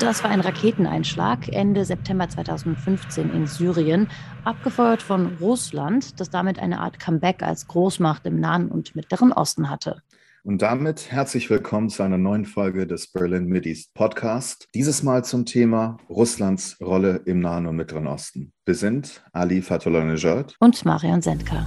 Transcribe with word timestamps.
Das 0.00 0.22
war 0.22 0.30
ein 0.30 0.40
Raketeneinschlag 0.40 1.48
Ende 1.48 1.84
September 1.84 2.28
2015 2.28 3.32
in 3.32 3.48
Syrien, 3.48 4.08
abgefeuert 4.44 5.02
von 5.02 5.36
Russland, 5.40 6.20
das 6.20 6.30
damit 6.30 6.60
eine 6.60 6.78
Art 6.78 7.00
Comeback 7.00 7.42
als 7.42 7.66
Großmacht 7.66 8.24
im 8.26 8.38
Nahen 8.38 8.68
und 8.68 8.94
Mittleren 8.94 9.32
Osten 9.32 9.68
hatte. 9.68 10.00
Und 10.44 10.62
damit 10.62 11.10
herzlich 11.10 11.50
willkommen 11.50 11.88
zu 11.88 12.04
einer 12.04 12.16
neuen 12.16 12.44
Folge 12.44 12.86
des 12.86 13.10
Berlin 13.10 13.46
Mideast 13.46 13.92
Podcast. 13.92 14.68
Dieses 14.72 15.02
Mal 15.02 15.24
zum 15.24 15.44
Thema 15.44 15.96
Russlands 16.08 16.76
Rolle 16.80 17.22
im 17.24 17.40
Nahen 17.40 17.66
und 17.66 17.74
Mittleren 17.74 18.06
Osten. 18.06 18.52
Wir 18.64 18.76
sind 18.76 19.24
Ali 19.32 19.62
Fatullah 19.62 20.14
und 20.60 20.84
Marian 20.84 21.22
Sendka. 21.22 21.66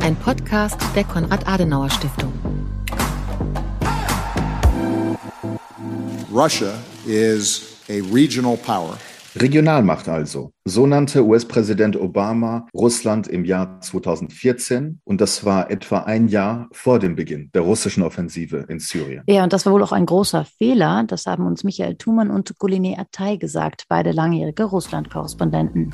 Ein 0.00 0.16
Podcast 0.16 0.80
der 0.96 1.04
Konrad-Adenauer-Stiftung. 1.04 2.35
Regionalmacht 9.36 10.06
also. 10.06 10.55
So 10.68 10.84
nannte 10.84 11.24
US-Präsident 11.24 11.94
Obama 11.96 12.66
Russland 12.74 13.28
im 13.28 13.44
Jahr 13.44 13.80
2014 13.80 15.00
und 15.04 15.20
das 15.20 15.44
war 15.44 15.70
etwa 15.70 16.00
ein 16.00 16.26
Jahr 16.26 16.66
vor 16.72 16.98
dem 16.98 17.14
Beginn 17.14 17.52
der 17.54 17.62
russischen 17.62 18.02
Offensive 18.02 18.64
in 18.68 18.80
Syrien. 18.80 19.22
Ja, 19.28 19.44
und 19.44 19.52
das 19.52 19.64
war 19.64 19.72
wohl 19.72 19.84
auch 19.84 19.92
ein 19.92 20.06
großer 20.06 20.44
Fehler. 20.44 21.04
Das 21.06 21.26
haben 21.26 21.46
uns 21.46 21.62
Michael 21.62 21.94
Thumann 21.94 22.32
und 22.32 22.58
Guline 22.58 22.98
Atay 22.98 23.38
gesagt, 23.38 23.84
beide 23.88 24.10
langjährige 24.10 24.64
Russland-Korrespondenten. 24.64 25.92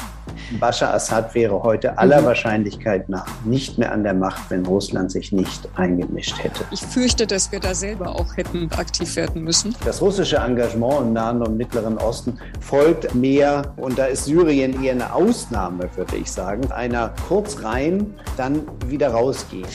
Bashar 0.59 0.95
Assad 0.95 1.35
wäre 1.35 1.63
heute 1.63 1.99
aller 1.99 2.25
Wahrscheinlichkeit 2.25 3.11
nach 3.11 3.27
nicht 3.45 3.77
mehr 3.77 3.93
an 3.93 4.05
der 4.05 4.15
Macht, 4.15 4.51
wenn 4.51 4.65
Russland 4.65 5.13
sich 5.13 5.33
nicht 5.33 5.69
eingemischt 5.75 6.43
hätte. 6.43 6.65
Ich 6.71 6.81
fürchte, 6.81 7.27
dass 7.27 7.53
wir 7.53 7.61
da 7.61 7.75
selber 7.75 8.19
auch 8.19 8.39
hätten 8.39 8.71
aktiv 8.73 9.17
werden 9.17 9.45
müssen. 9.45 9.77
Das 9.85 10.01
russische 10.01 10.37
Engagement 10.37 11.03
im 11.03 11.13
Nahen 11.13 11.43
und 11.43 11.59
Mittleren 11.59 11.99
Osten 11.99 12.39
folgt 12.61 13.15
mehr 13.15 13.75
und 13.77 13.99
da 13.99 14.07
ist 14.07 14.25
Syrien 14.25 14.62
Syrien 14.63 14.83
eher 14.83 14.93
eine 14.93 15.13
Ausnahme, 15.13 15.89
würde 15.97 16.17
ich 16.17 16.31
sagen. 16.31 16.71
Einer 16.71 17.13
kurz 17.27 17.63
rein, 17.63 18.15
dann 18.37 18.63
wieder 18.87 19.09
rausgehen. 19.09 19.67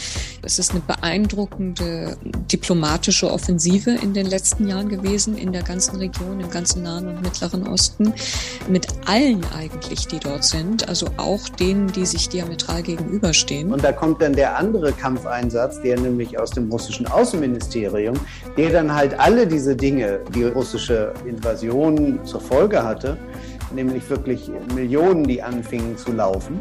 Es 0.43 0.59
ist 0.59 0.71
eine 0.71 0.79
beeindruckende 0.79 2.15
diplomatische 2.23 3.29
Offensive 3.29 3.91
in 3.91 4.13
den 4.13 4.27
letzten 4.27 4.67
Jahren 4.67 4.87
gewesen, 4.87 5.37
in 5.37 5.51
der 5.51 5.63
ganzen 5.63 5.97
Region, 5.97 6.39
im 6.39 6.49
ganzen 6.49 6.83
Nahen 6.83 7.07
und 7.09 7.21
Mittleren 7.21 7.67
Osten, 7.67 8.13
mit 8.69 8.87
allen 9.05 9.45
eigentlich, 9.57 10.07
die 10.07 10.19
dort 10.19 10.45
sind, 10.45 10.87
also 10.87 11.07
auch 11.17 11.49
denen, 11.49 11.91
die 11.91 12.05
sich 12.05 12.29
diametral 12.29 12.81
gegenüberstehen. 12.81 13.73
Und 13.73 13.83
da 13.83 13.91
kommt 13.91 14.21
dann 14.21 14.33
der 14.33 14.57
andere 14.57 14.93
Kampfeinsatz, 14.93 15.81
der 15.81 15.99
nämlich 15.99 16.39
aus 16.39 16.51
dem 16.51 16.71
russischen 16.71 17.07
Außenministerium, 17.07 18.15
der 18.55 18.71
dann 18.71 18.93
halt 18.93 19.19
alle 19.19 19.47
diese 19.47 19.75
Dinge, 19.75 20.21
die 20.33 20.45
russische 20.45 21.13
Invasion 21.25 22.19
zur 22.23 22.39
Folge 22.39 22.83
hatte, 22.83 23.17
nämlich 23.71 24.09
wirklich 24.09 24.49
Millionen, 24.73 25.23
die 25.23 25.41
anfingen 25.41 25.97
zu 25.97 26.11
laufen. 26.11 26.59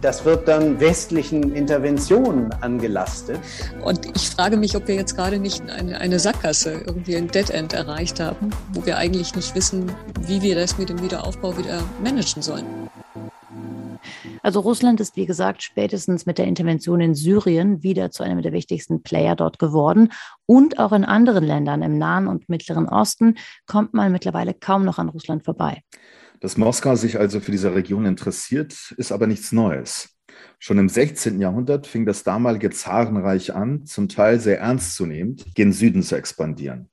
Das 0.00 0.24
wird 0.24 0.46
dann 0.46 0.78
westlichen 0.78 1.56
Interventionen 1.56 2.52
angelastet. 2.60 3.40
Und 3.82 4.06
ich 4.14 4.30
frage 4.30 4.56
mich, 4.56 4.76
ob 4.76 4.86
wir 4.86 4.94
jetzt 4.94 5.16
gerade 5.16 5.40
nicht 5.40 5.68
eine, 5.68 5.98
eine 6.00 6.20
Sackgasse, 6.20 6.82
irgendwie 6.86 7.16
ein 7.16 7.26
Dead 7.28 7.50
End 7.50 7.72
erreicht 7.72 8.20
haben, 8.20 8.50
wo 8.72 8.86
wir 8.86 8.96
eigentlich 8.96 9.34
nicht 9.34 9.56
wissen, 9.56 9.90
wie 10.20 10.40
wir 10.40 10.54
das 10.54 10.78
mit 10.78 10.88
dem 10.88 11.02
Wiederaufbau 11.02 11.58
wieder 11.58 11.82
managen 12.00 12.42
sollen. 12.42 12.88
Also 14.42 14.60
Russland 14.60 15.00
ist, 15.00 15.16
wie 15.16 15.26
gesagt, 15.26 15.62
spätestens 15.62 16.26
mit 16.26 16.38
der 16.38 16.46
Intervention 16.46 17.00
in 17.00 17.14
Syrien 17.14 17.82
wieder 17.82 18.10
zu 18.10 18.22
einem 18.22 18.40
der 18.42 18.52
wichtigsten 18.52 19.02
Player 19.02 19.34
dort 19.34 19.58
geworden. 19.58 20.12
Und 20.46 20.78
auch 20.78 20.92
in 20.92 21.04
anderen 21.04 21.44
Ländern 21.44 21.82
im 21.82 21.98
Nahen 21.98 22.28
und 22.28 22.48
Mittleren 22.48 22.88
Osten 22.88 23.36
kommt 23.66 23.94
man 23.94 24.12
mittlerweile 24.12 24.54
kaum 24.54 24.84
noch 24.84 24.98
an 24.98 25.08
Russland 25.08 25.44
vorbei. 25.44 25.82
Dass 26.40 26.56
Moskau 26.56 26.94
sich 26.94 27.18
also 27.18 27.40
für 27.40 27.50
diese 27.50 27.74
Region 27.74 28.06
interessiert, 28.06 28.94
ist 28.96 29.10
aber 29.10 29.26
nichts 29.26 29.50
Neues. 29.50 30.16
Schon 30.60 30.78
im 30.78 30.88
16. 30.88 31.40
Jahrhundert 31.40 31.86
fing 31.88 32.06
das 32.06 32.22
damalige 32.22 32.70
Zarenreich 32.70 33.54
an, 33.54 33.86
zum 33.86 34.08
Teil 34.08 34.38
sehr 34.38 34.60
ernstzunehmend, 34.60 35.54
gen 35.56 35.72
Süden 35.72 36.02
zu 36.02 36.14
expandieren. 36.14 36.88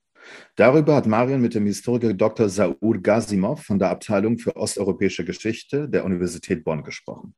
Darüber 0.56 0.96
hat 0.96 1.06
Marian 1.06 1.42
mit 1.42 1.54
dem 1.54 1.68
Historiker 1.68 2.14
Dr. 2.16 2.50
Saur 2.50 2.98
Gasimov 3.02 3.62
von 3.62 3.78
der 3.78 3.92
Abteilung 3.92 4.40
für 4.40 4.56
osteuropäische 4.56 5.24
Geschichte 5.24 5.88
der 5.88 6.06
Universität 6.06 6.64
Bonn 6.64 6.84
gesprochen. 6.84 7.36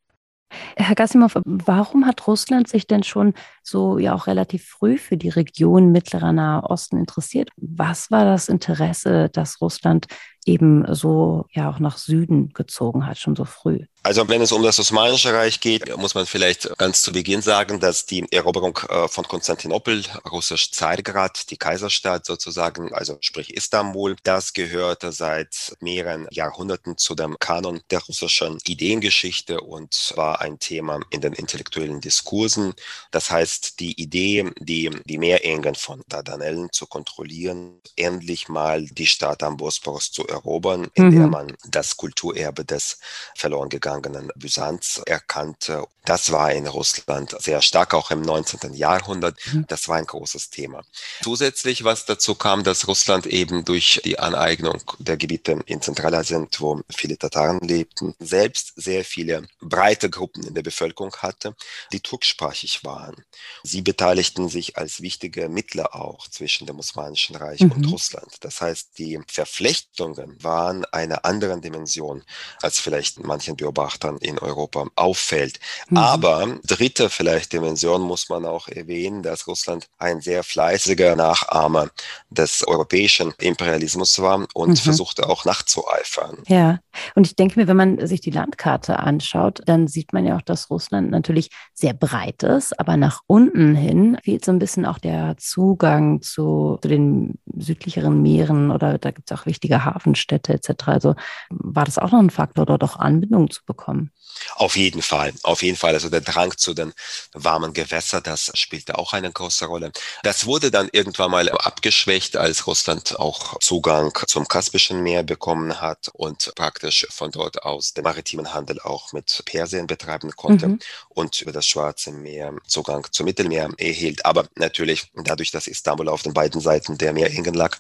Herr 0.78 0.96
Gasimov, 0.96 1.38
warum 1.44 2.06
hat 2.06 2.26
Russland 2.26 2.70
sich 2.70 2.88
denn 2.88 3.04
schon 3.04 3.34
so 3.64 3.98
ja 3.98 4.14
auch 4.14 4.28
relativ 4.28 4.66
früh 4.66 4.98
für 4.98 5.18
die 5.18 5.28
Region 5.28 5.92
Mittlerer 5.92 6.32
Nahe 6.32 6.64
Osten 6.64 6.98
interessiert? 6.98 7.50
Was 7.58 8.12
war 8.12 8.24
das 8.24 8.48
Interesse, 8.48 9.30
dass 9.30 9.60
Russland 9.60 10.08
eben 10.48 10.86
so 10.94 11.46
ja 11.52 11.70
auch 11.70 11.80
nach 11.80 11.98
Süden 11.98 12.54
gezogen 12.54 13.06
hat, 13.06 13.18
schon 13.18 13.36
so 13.36 13.46
früh. 13.46 13.80
Also 14.08 14.30
wenn 14.30 14.42
es 14.42 14.54
um 14.54 14.64
das 14.64 14.80
Osmanische 14.80 15.34
Reich 15.34 15.60
geht, 15.60 15.98
muss 15.98 16.16
man 16.16 16.26
vielleicht 16.26 16.78
ganz 16.78 17.02
zu 17.02 17.12
Beginn 17.12 17.42
sagen, 17.42 17.82
dass 17.82 18.06
die 18.06 18.26
Eroberung 18.32 18.80
äh, 18.88 19.10
von 19.10 19.28
Konstantinopel, 19.28 20.02
russisch 20.32 20.72
Zargrad, 20.72 21.52
die 21.52 21.58
Kaiserstadt 21.58 22.26
sozusagen, 22.26 22.94
also 22.94 23.18
sprich 23.20 23.54
Istanbul, 23.54 24.16
das 24.24 24.54
gehörte 24.54 25.12
seit 25.12 25.76
mehreren 25.82 26.26
Jahrhunderten 26.32 26.98
zu 26.98 27.16
dem 27.16 27.38
Kanon 27.38 27.82
der 27.92 28.00
russischen 28.00 28.60
Ideengeschichte 28.66 29.60
und 29.60 30.14
war 30.16 30.40
ein 30.40 30.58
Thema 30.58 31.02
in 31.10 31.20
den 31.20 31.34
intellektuellen 31.34 32.00
Diskursen. 32.00 32.76
Das 33.12 33.30
heißt, 33.30 33.82
die 33.82 34.02
Idee, 34.02 34.50
die, 34.60 34.90
die 35.04 35.18
Meerengen 35.18 35.76
von 35.76 36.02
Dardanellen 36.08 36.70
zu 36.72 36.88
kontrollieren, 36.88 37.82
endlich 37.98 38.48
mal 38.48 38.86
die 38.86 39.08
Stadt 39.08 39.44
am 39.44 39.58
Bosporus 39.58 40.14
zu 40.14 40.26
erobern, 40.26 40.37
in 40.46 41.06
mhm. 41.06 41.12
der 41.12 41.28
man 41.28 41.58
das 41.70 41.98
Kulturerbe 41.98 42.66
des 42.66 43.00
verloren 43.36 43.70
gegangenen 43.70 44.32
Byzanz 44.36 45.02
erkannte. 45.06 45.86
Das 46.06 46.32
war 46.32 46.52
in 46.52 46.68
Russland 46.68 47.36
sehr 47.40 47.62
stark, 47.62 47.94
auch 47.94 48.12
im 48.12 48.22
19. 48.22 48.74
Jahrhundert. 48.74 49.38
Mhm. 49.52 49.66
Das 49.68 49.88
war 49.88 49.98
ein 49.98 50.06
großes 50.06 50.50
Thema. 50.50 50.84
Zusätzlich, 51.22 51.84
was 51.84 52.06
dazu 52.06 52.36
kam, 52.36 52.64
dass 52.64 52.88
Russland 52.88 53.26
eben 53.26 53.66
durch 53.66 54.02
die 54.06 54.18
Aneignung 54.20 54.82
der 55.00 55.18
Gebiete 55.18 55.60
in 55.66 55.82
Zentralasien, 55.82 56.48
wo 56.60 56.82
viele 56.90 57.18
Tataren 57.18 57.60
lebten, 57.60 58.16
selbst 58.20 58.74
sehr 58.76 59.04
viele 59.04 59.48
breite 59.60 60.10
Gruppen 60.10 60.44
in 60.48 60.54
der 60.54 60.64
Bevölkerung 60.64 61.14
hatte, 61.18 61.56
die 61.92 62.00
turksprachig 62.00 62.84
waren. 62.84 63.16
Sie 63.64 63.82
beteiligten 63.82 64.50
sich 64.50 64.78
als 64.78 65.02
wichtige 65.02 65.50
Mittler 65.50 65.96
auch 65.96 66.28
zwischen 66.30 66.68
dem 66.68 66.80
Osmanischen 66.80 67.36
Reich 67.36 67.62
mhm. 67.62 67.72
und 67.72 67.92
Russland. 67.92 68.38
Das 68.42 68.62
heißt, 68.62 68.98
die 68.98 69.20
Verflechtungen 69.28 70.27
waren 70.42 70.86
einer 70.86 71.26
anderen 71.26 71.62
Dimension, 71.62 72.24
als 72.62 72.80
vielleicht 72.80 73.24
manchen 73.24 73.56
Beobachtern 73.56 74.18
in 74.18 74.40
Europa 74.40 74.86
auffällt. 74.96 75.60
Mhm. 75.90 75.98
Aber 75.98 76.60
dritte 76.66 77.10
vielleicht 77.10 77.54
Dimension 77.54 78.02
muss 78.02 78.30
man 78.30 78.46
auch 78.46 78.68
erwähnen, 78.68 79.24
dass 79.24 79.48
Russland 79.48 79.88
ein 79.98 80.22
sehr 80.22 80.44
fleißiger 80.44 81.16
Nachahmer 81.16 81.90
des 82.30 82.68
europäischen 82.68 83.34
Imperialismus 83.40 84.20
war 84.20 84.48
und 84.54 84.70
mhm. 84.70 84.76
versuchte 84.76 85.30
auch 85.30 85.46
nachzueifern. 85.46 86.38
Ja, 86.48 86.80
und 87.16 87.28
ich 87.28 87.36
denke 87.36 87.60
mir, 87.60 87.68
wenn 87.68 87.78
man 87.78 88.08
sich 88.08 88.22
die 88.22 88.32
Landkarte 88.32 89.00
anschaut, 89.00 89.62
dann 89.66 89.88
sieht 89.88 90.14
man 90.14 90.26
ja 90.26 90.38
auch, 90.38 90.42
dass 90.42 90.70
Russland 90.70 91.12
natürlich 91.12 91.50
sehr 91.74 91.94
breit 91.94 92.44
ist, 92.44 92.80
aber 92.80 92.98
nach 92.98 93.22
unten 93.28 93.76
hin 93.76 94.18
fehlt 94.24 94.46
so 94.46 94.52
ein 94.52 94.60
bisschen 94.60 94.86
auch 94.86 95.00
der 95.00 95.38
Zugang 95.38 96.22
zu, 96.22 96.78
zu 96.82 96.88
den 96.88 97.40
südlicheren 97.58 98.22
Meeren 98.22 98.72
oder 98.72 98.98
da 98.98 99.12
gibt 99.12 99.30
es 99.30 99.38
auch 99.38 99.46
wichtige 99.46 99.84
Hafen 99.86 100.16
Städte 100.18 100.54
etc. 100.54 100.88
Also 100.88 101.16
war 101.50 101.86
das 101.86 101.98
auch 101.98 102.12
noch 102.12 102.20
ein 102.20 102.30
Faktor, 102.30 102.66
dort 102.66 102.84
auch 102.84 102.98
Anbindung 102.98 103.50
zu 103.50 103.64
bekommen? 103.66 104.12
Auf 104.56 104.76
jeden 104.76 105.02
Fall, 105.02 105.34
auf 105.44 105.62
jeden 105.62 105.78
Fall. 105.78 105.94
Also 105.94 106.10
der 106.10 106.22
Drang 106.22 106.56
zu 106.58 106.74
den 106.74 106.94
warmen 107.34 107.74
Gewässern, 107.74 108.24
das 108.24 108.52
spielte 108.54 108.98
auch 108.98 109.14
eine 109.14 109.32
große 109.32 109.66
Rolle. 109.66 109.92
Das 110.24 110.46
wurde 110.46 110.72
dann 110.72 110.90
irgendwann 110.92 111.32
mal 111.32 111.50
abgeschwächt, 111.50 112.38
als 112.38 112.68
Russland 112.68 113.20
auch 113.20 113.60
Zugang 113.60 114.12
zum 114.28 114.48
Kaspischen 114.48 115.02
Meer 115.02 115.24
bekommen 115.24 115.80
hat 115.82 116.10
und 116.14 116.54
praktisch 116.56 117.08
von 117.10 117.32
dort 117.32 117.64
aus 117.64 117.94
den 117.94 118.04
maritimen 118.04 118.54
Handel 118.54 118.80
auch 118.82 119.14
mit 119.14 119.44
Persien 119.46 119.88
betreiben 119.88 120.32
konnte 120.36 120.70
mhm. 120.70 120.80
und 121.10 121.42
über 121.42 121.52
das 121.52 121.68
Schwarze 121.68 122.12
Meer 122.12 122.54
Zugang 122.68 123.08
zum 123.12 123.26
Mittelmeer 123.26 123.70
erhielt. 123.78 124.26
Aber 124.26 124.48
natürlich 124.56 125.12
dadurch, 125.16 125.52
dass 125.52 125.68
Istanbul 125.68 126.10
auf 126.10 126.24
den 126.24 126.34
beiden 126.34 126.62
Seiten 126.62 126.98
der 126.98 127.14
Meerengen 127.14 127.54
lag, 127.54 127.78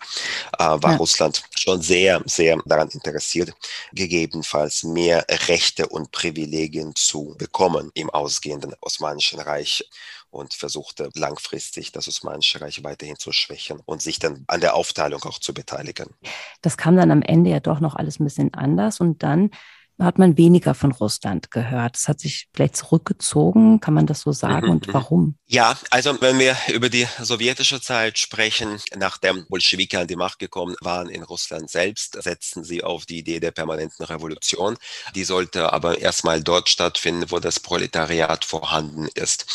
äh, 0.57 0.63
war 0.63 0.91
ja. 0.91 0.97
Russland 0.97 1.43
schon 1.55 1.81
sehr, 1.81 2.16
sehr 2.25 2.57
daran 2.65 2.89
interessiert, 2.89 3.53
gegebenenfalls 3.93 4.83
mehr 4.83 5.25
Rechte 5.47 5.87
und 5.87 6.11
Privilegien 6.11 6.95
zu 6.95 7.35
bekommen 7.37 7.91
im 7.93 8.09
ausgehenden 8.09 8.73
Osmanischen 8.81 9.39
Reich 9.39 9.89
und 10.29 10.53
versuchte 10.53 11.09
langfristig 11.15 11.91
das 11.91 12.07
Osmanische 12.07 12.61
Reich 12.61 12.83
weiterhin 12.83 13.17
zu 13.17 13.31
schwächen 13.31 13.81
und 13.85 14.01
sich 14.01 14.19
dann 14.19 14.43
an 14.47 14.61
der 14.61 14.75
Aufteilung 14.75 15.23
auch 15.23 15.39
zu 15.39 15.53
beteiligen. 15.53 16.07
Das 16.61 16.77
kam 16.77 16.95
dann 16.95 17.11
am 17.11 17.21
Ende 17.21 17.49
ja 17.49 17.59
doch 17.59 17.79
noch 17.79 17.95
alles 17.95 18.19
ein 18.19 18.25
bisschen 18.25 18.53
anders 18.53 18.99
und 18.99 19.23
dann 19.23 19.51
hat 19.99 20.19
man 20.19 20.37
weniger 20.37 20.75
von 20.75 20.91
Russland 20.91 21.49
gehört. 21.51 21.97
Es 21.97 22.07
hat 22.07 22.19
sich 22.19 22.47
vielleicht 22.53 22.77
zurückgezogen, 22.77 23.79
kann 23.79 23.93
man 23.93 24.05
das 24.05 24.21
so 24.21 24.31
sagen? 24.31 24.67
Mhm, 24.67 24.71
Und 24.71 24.87
mhm. 24.87 24.93
warum? 24.93 25.35
Ja, 25.47 25.77
also 25.89 26.19
wenn 26.21 26.39
wir 26.39 26.55
über 26.67 26.89
die 26.89 27.07
sowjetische 27.19 27.81
Zeit 27.81 28.19
sprechen, 28.19 28.79
nachdem 28.95 29.45
Bolschewiki 29.49 29.97
an 29.97 30.07
die 30.07 30.15
Macht 30.15 30.39
gekommen 30.39 30.75
waren 30.81 31.09
in 31.09 31.23
Russland 31.23 31.69
selbst, 31.69 32.21
setzten 32.21 32.63
sie 32.63 32.83
auf 32.83 33.05
die 33.05 33.19
Idee 33.19 33.39
der 33.39 33.51
permanenten 33.51 34.05
Revolution. 34.05 34.77
Die 35.15 35.23
sollte 35.23 35.73
aber 35.73 35.99
erstmal 35.99 36.41
dort 36.43 36.69
stattfinden, 36.69 37.31
wo 37.31 37.39
das 37.39 37.59
Proletariat 37.59 38.45
vorhanden 38.45 39.07
ist. 39.15 39.45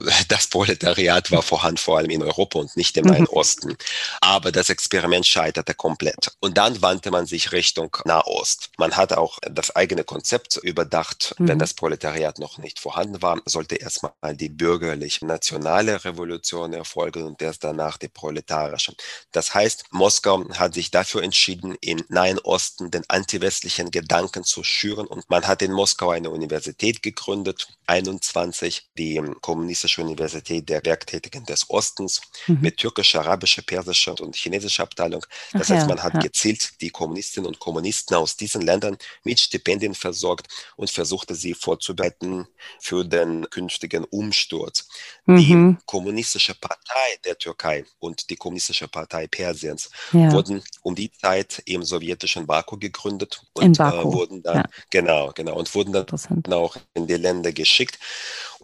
Das 0.28 0.46
Proletariat 0.46 1.30
war 1.32 1.42
vorhanden 1.42 1.78
vor 1.78 1.98
allem 1.98 2.10
in 2.10 2.22
Europa 2.22 2.58
und 2.58 2.76
nicht 2.76 2.96
im 2.96 3.06
Nahen 3.06 3.26
Osten. 3.26 3.76
Aber 4.20 4.52
das 4.52 4.70
Experiment 4.70 5.26
scheiterte 5.26 5.74
komplett. 5.74 6.32
Und 6.40 6.56
dann 6.56 6.80
wandte 6.82 7.10
man 7.10 7.26
sich 7.26 7.52
Richtung 7.52 7.96
Nahost. 8.04 8.70
Man 8.78 8.96
hat 8.96 9.12
auch 9.12 9.38
das 9.42 9.74
eigene 9.74 9.89
Konzept 10.04 10.56
überdacht. 10.62 11.34
Mhm. 11.38 11.48
Wenn 11.48 11.58
das 11.58 11.74
Proletariat 11.74 12.38
noch 12.38 12.58
nicht 12.58 12.78
vorhanden 12.78 13.22
war, 13.22 13.40
sollte 13.44 13.76
erstmal 13.76 14.12
die 14.34 14.48
bürgerlich-nationale 14.48 16.04
Revolution 16.04 16.72
erfolgen 16.72 17.24
und 17.24 17.42
erst 17.42 17.64
danach 17.64 17.98
die 17.98 18.08
proletarische. 18.08 18.94
Das 19.32 19.54
heißt, 19.54 19.84
Moskau 19.90 20.48
hat 20.50 20.74
sich 20.74 20.90
dafür 20.90 21.22
entschieden, 21.22 21.76
im 21.80 22.02
Nahen 22.08 22.38
Osten 22.40 22.90
den 22.90 23.04
antiwestlichen 23.08 23.90
Gedanken 23.90 24.44
zu 24.44 24.62
schüren 24.64 25.06
und 25.06 25.28
man 25.30 25.46
hat 25.46 25.62
in 25.62 25.72
Moskau 25.72 26.10
eine 26.10 26.30
Universität 26.30 27.02
gegründet, 27.02 27.68
21, 27.86 28.88
die 28.96 29.20
Kommunistische 29.40 30.02
Universität 30.02 30.68
der 30.68 30.84
Werktätigen 30.84 31.44
des 31.44 31.68
Ostens 31.70 32.20
Mhm. 32.46 32.58
mit 32.60 32.76
türkischer, 32.76 33.20
arabischer, 33.20 33.62
persischer 33.62 34.20
und 34.20 34.36
chinesischer 34.36 34.82
Abteilung. 34.82 35.24
Das 35.56 35.70
Ach 35.70 35.74
heißt, 35.74 35.82
ja, 35.82 35.88
man 35.88 36.02
hat 36.02 36.14
ja. 36.14 36.20
gezielt 36.20 36.80
die 36.80 36.90
Kommunistinnen 36.90 37.46
und 37.46 37.58
Kommunisten 37.58 38.16
aus 38.16 38.36
diesen 38.36 38.62
Ländern 38.62 38.96
mit 39.24 39.40
Stipendien 39.40 39.79
versorgt 39.94 40.46
und 40.76 40.90
versuchte 40.90 41.34
sie 41.34 41.54
vorzubereiten 41.54 42.46
für 42.80 43.04
den 43.04 43.48
künftigen 43.50 44.04
Umsturz. 44.04 44.88
Die 45.26 45.54
Mhm. 45.54 45.78
kommunistische 45.86 46.54
Partei 46.54 47.16
der 47.24 47.36
Türkei 47.38 47.84
und 47.98 48.28
die 48.30 48.36
kommunistische 48.36 48.88
Partei 48.88 49.26
Persiens 49.26 49.90
Ja. 50.12 50.32
wurden 50.32 50.62
um 50.82 50.94
die 50.94 51.10
Zeit 51.12 51.62
im 51.66 51.82
sowjetischen 51.82 52.46
Baku 52.46 52.76
gegründet 52.78 53.42
In 53.58 53.68
und 53.68 53.78
Baku, 53.78 54.10
Äh, 54.10 54.12
wurden 54.12 54.42
dann 54.42 54.56
ja. 54.56 54.64
genau 54.90 55.32
genau 55.34 55.56
und 55.58 55.74
wurden 55.74 55.92
dann 55.92 56.06
auch 56.52 56.76
in 56.94 57.06
die 57.06 57.14
Länder 57.16 57.52
geschickt. 57.52 57.98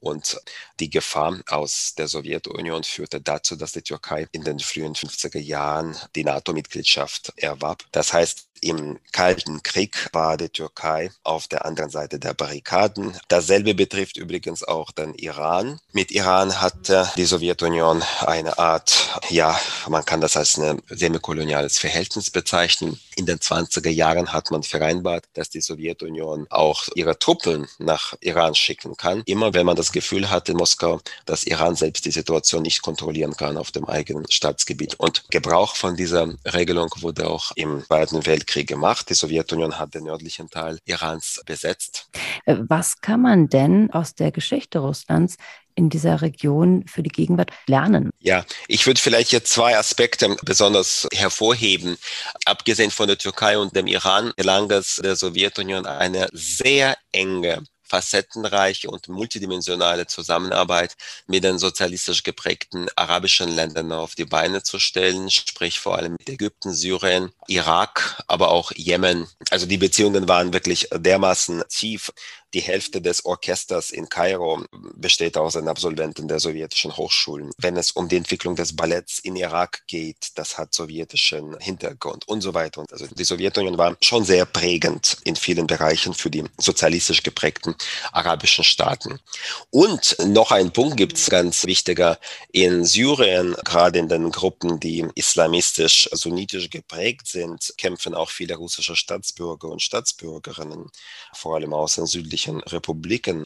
Und 0.01 0.39
die 0.81 0.91
Gefahr 0.91 1.41
aus 1.49 1.95
der 1.97 2.09
Sowjetunion 2.09 2.85
führte 2.85 3.21
dazu, 3.21 3.57
dass 3.57 3.73
die 3.73 3.83
Türkei 3.83 4.27
in 4.33 4.45
den 4.45 4.59
frühen 4.59 4.95
50er 4.95 5.39
Jahren 5.39 5.97
die 6.15 6.25
NATO-Mitgliedschaft 6.25 7.33
erwarb. 7.37 7.85
Das 7.93 8.13
heißt, 8.13 8.47
im 8.61 8.99
Kalten 9.13 9.63
Krieg 9.63 10.09
war 10.13 10.37
die 10.37 10.49
Türkei 10.49 11.11
auf 11.23 11.47
der 11.47 11.65
anderen 11.65 11.91
Seite 11.91 12.19
der 12.19 12.35
Barrikaden. 12.35 13.17
Dasselbe 13.29 13.75
betrifft 13.75 14.17
übrigens 14.17 14.63
auch 14.63 14.91
den 14.91 15.15
Iran. 15.15 15.79
Mit 15.93 16.11
Iran 16.11 16.61
hatte 16.61 17.11
die 17.17 17.25
Sowjetunion 17.25 18.03
eine 18.21 18.59
Art, 18.59 19.21
ja, 19.29 19.59
man 19.89 20.05
kann 20.05 20.21
das 20.21 20.37
als 20.37 20.59
ein 20.59 20.81
semikoloniales 20.89 21.79
Verhältnis 21.79 22.31
bezeichnen. 22.31 22.99
In 23.15 23.27
den 23.27 23.39
20er 23.39 23.91
Jahren 23.91 24.33
hat 24.33 24.51
man 24.51 24.63
vereinbart, 24.63 25.25
dass 25.35 25.51
die 25.51 25.61
Sowjetunion 25.61 26.47
auch 26.51 26.85
ihre 26.95 27.19
Truppen 27.19 27.67
nach 27.79 28.15
Iran 28.21 28.55
schicken 28.55 28.97
kann. 28.97 29.23
Immer 29.27 29.55
wenn 29.55 29.67
man 29.67 29.77
das 29.77 29.86
Gefühl 29.93 30.31
hat 30.31 30.49
in 30.49 30.57
Moskau, 30.57 31.01
dass 31.25 31.45
Iran 31.45 31.75
selbst 31.75 32.05
die 32.05 32.11
Situation 32.11 32.63
nicht 32.63 32.83
kontrollieren 32.83 33.37
kann 33.37 33.57
auf 33.57 33.71
dem 33.71 33.85
eigenen 33.87 34.31
Staatsgebiet. 34.31 34.95
Und 34.99 35.25
Gebrauch 35.31 35.77
von 35.77 35.97
dieser 35.97 36.35
Regelung 36.45 36.91
wurde 37.01 37.29
auch 37.29 37.53
im 37.55 37.85
Zweiten 37.85 38.27
Weltkrieg 38.27 38.69
gemacht. 38.69 39.09
Die 39.11 39.15
Sowjetunion 39.15 39.79
hat 39.79 39.95
den 39.95 40.05
nördlichen 40.05 40.51
Teil 40.51 40.79
Irans 40.85 41.41
besetzt. 41.47 42.09
Was 42.47 43.01
kann 43.01 43.23
man 43.23 43.49
denn 43.49 43.91
aus 43.91 44.15
der 44.15 44.33
Geschichte 44.33 44.79
Russlands 44.79 45.37
in 45.77 45.91
dieser 45.91 46.23
Region 46.23 46.85
für 46.89 47.03
die 47.03 47.11
Gegenwart 47.11 47.53
lernen? 47.67 48.11
Ja, 48.19 48.45
ich 48.67 48.87
würde 48.87 49.01
vielleicht 49.01 49.31
hier 49.31 49.45
zwei 49.45 49.79
Aspekte 49.79 50.37
besonders 50.43 51.07
hervorheben. 51.13 51.97
Abgesehen 52.45 52.91
von 52.91 53.07
der 53.07 53.19
Türkei 53.19 53.59
und 53.59 53.77
dem 53.77 53.87
Iran 53.87 54.33
gelang 54.37 54.71
es 54.71 54.97
der 54.97 55.17
Sowjetunion 55.17 55.87
eine 55.87 56.29
sehr 56.33 56.97
enge 57.13 57.63
facettenreiche 57.87 58.91
und 58.91 59.09
multidimensionale 59.09 60.07
Zusammenarbeit 60.07 60.97
mit 61.27 61.45
den 61.45 61.59
sozialistisch 61.59 62.23
geprägten 62.23 62.89
arabischen 62.97 63.49
Ländern 63.49 63.93
auf 63.93 64.15
die 64.15 64.25
Beine 64.25 64.63
zu 64.63 64.79
stellen, 64.79 65.31
sprich 65.31 65.79
vor 65.79 65.97
allem 65.97 66.13
mit 66.13 66.29
Ägypten, 66.29 66.73
Syrien, 66.73 67.33
Irak, 67.47 68.23
aber 68.27 68.51
auch 68.51 68.73
Jemen. 68.73 69.27
Also 69.51 69.67
die 69.67 69.79
Beziehungen 69.79 70.29
waren 70.29 70.53
wirklich 70.53 70.89
dermaßen 70.93 71.65
tief. 71.69 72.13
Die 72.57 72.63
Hälfte 72.63 73.03
des 73.03 73.27
Orchesters 73.27 73.91
in 73.91 74.09
Kairo 74.09 74.65
besteht 74.95 75.37
aus 75.37 75.53
den 75.53 75.69
Absolventen 75.69 76.27
der 76.27 76.41
sowjetischen 76.41 76.97
Hochschulen. 76.97 77.51
Wenn 77.59 77.77
es 77.77 77.91
um 77.91 78.09
die 78.09 78.17
Entwicklung 78.17 78.57
des 78.57 78.75
Balletts 78.75 79.19
in 79.19 79.37
Irak 79.37 79.83
geht, 79.87 80.29
das 80.37 80.57
hat 80.57 80.73
sowjetischen 80.73 81.59
Hintergrund 81.61 82.27
und 82.27 82.41
so 82.41 82.55
weiter. 82.55 82.87
Also 82.91 83.09
die 83.09 83.25
Sowjetunion 83.25 83.77
war 83.77 83.95
schon 84.01 84.25
sehr 84.25 84.47
prägend 84.47 85.19
in 85.25 85.37
vielen 85.37 85.67
Bereichen 85.67 86.15
für 86.15 86.31
die 86.31 86.45
sozialistisch 86.57 87.23
geprägten 87.23 87.75
arabischen 88.13 88.65
Staaten. 88.65 89.21
Und 89.69 90.17
noch 90.25 90.51
ein 90.51 90.73
Punkt 90.73 90.97
gibt 90.97 91.19
es 91.19 91.29
ganz 91.29 91.67
wichtiger. 91.67 92.19
In 92.53 92.87
Syrien, 92.87 93.55
gerade 93.67 93.99
in 93.99 94.09
den 94.09 94.31
Gruppen, 94.31 94.81
die 94.81 95.07
islamistisch-sunnitisch 95.15 96.71
geprägt 96.71 97.27
sind, 97.27 97.75
kämpfen 97.77 98.15
auch 98.15 98.31
viele 98.31 98.57
russische 98.57 98.97
Staatsbürger 98.97 99.69
und 99.69 99.83
Staatsbürgerinnen, 99.83 100.91
vor 101.35 101.57
allem 101.57 101.75
aus 101.75 101.97
den 101.97 102.07
südlichen 102.07 102.46
Republiken. 102.73 103.45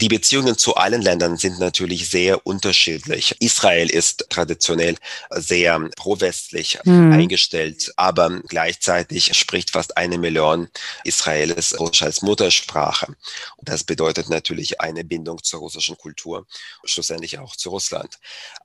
Die 0.00 0.08
Beziehungen 0.08 0.56
zu 0.56 0.74
allen 0.76 1.02
Ländern 1.02 1.36
sind 1.36 1.58
natürlich 1.58 2.08
sehr 2.08 2.46
unterschiedlich. 2.46 3.36
Israel 3.40 3.90
ist 3.90 4.24
traditionell 4.30 4.96
sehr 5.30 5.78
pro-westlich 5.96 6.78
Hm. 6.84 7.12
eingestellt, 7.12 7.92
aber 7.96 8.40
gleichzeitig 8.48 9.34
spricht 9.36 9.70
fast 9.70 9.98
eine 9.98 10.16
Million 10.16 10.68
Israelis 11.04 11.78
Russisch 11.78 12.02
als 12.02 12.22
Muttersprache. 12.22 13.06
Und 13.56 13.68
das 13.68 13.84
bedeutet 13.84 14.30
natürlich 14.30 14.80
eine 14.80 15.04
Bindung 15.04 15.42
zur 15.42 15.60
russischen 15.60 15.98
Kultur, 15.98 16.46
schlussendlich 16.84 17.38
auch 17.38 17.54
zu 17.54 17.68
Russland. 17.68 18.18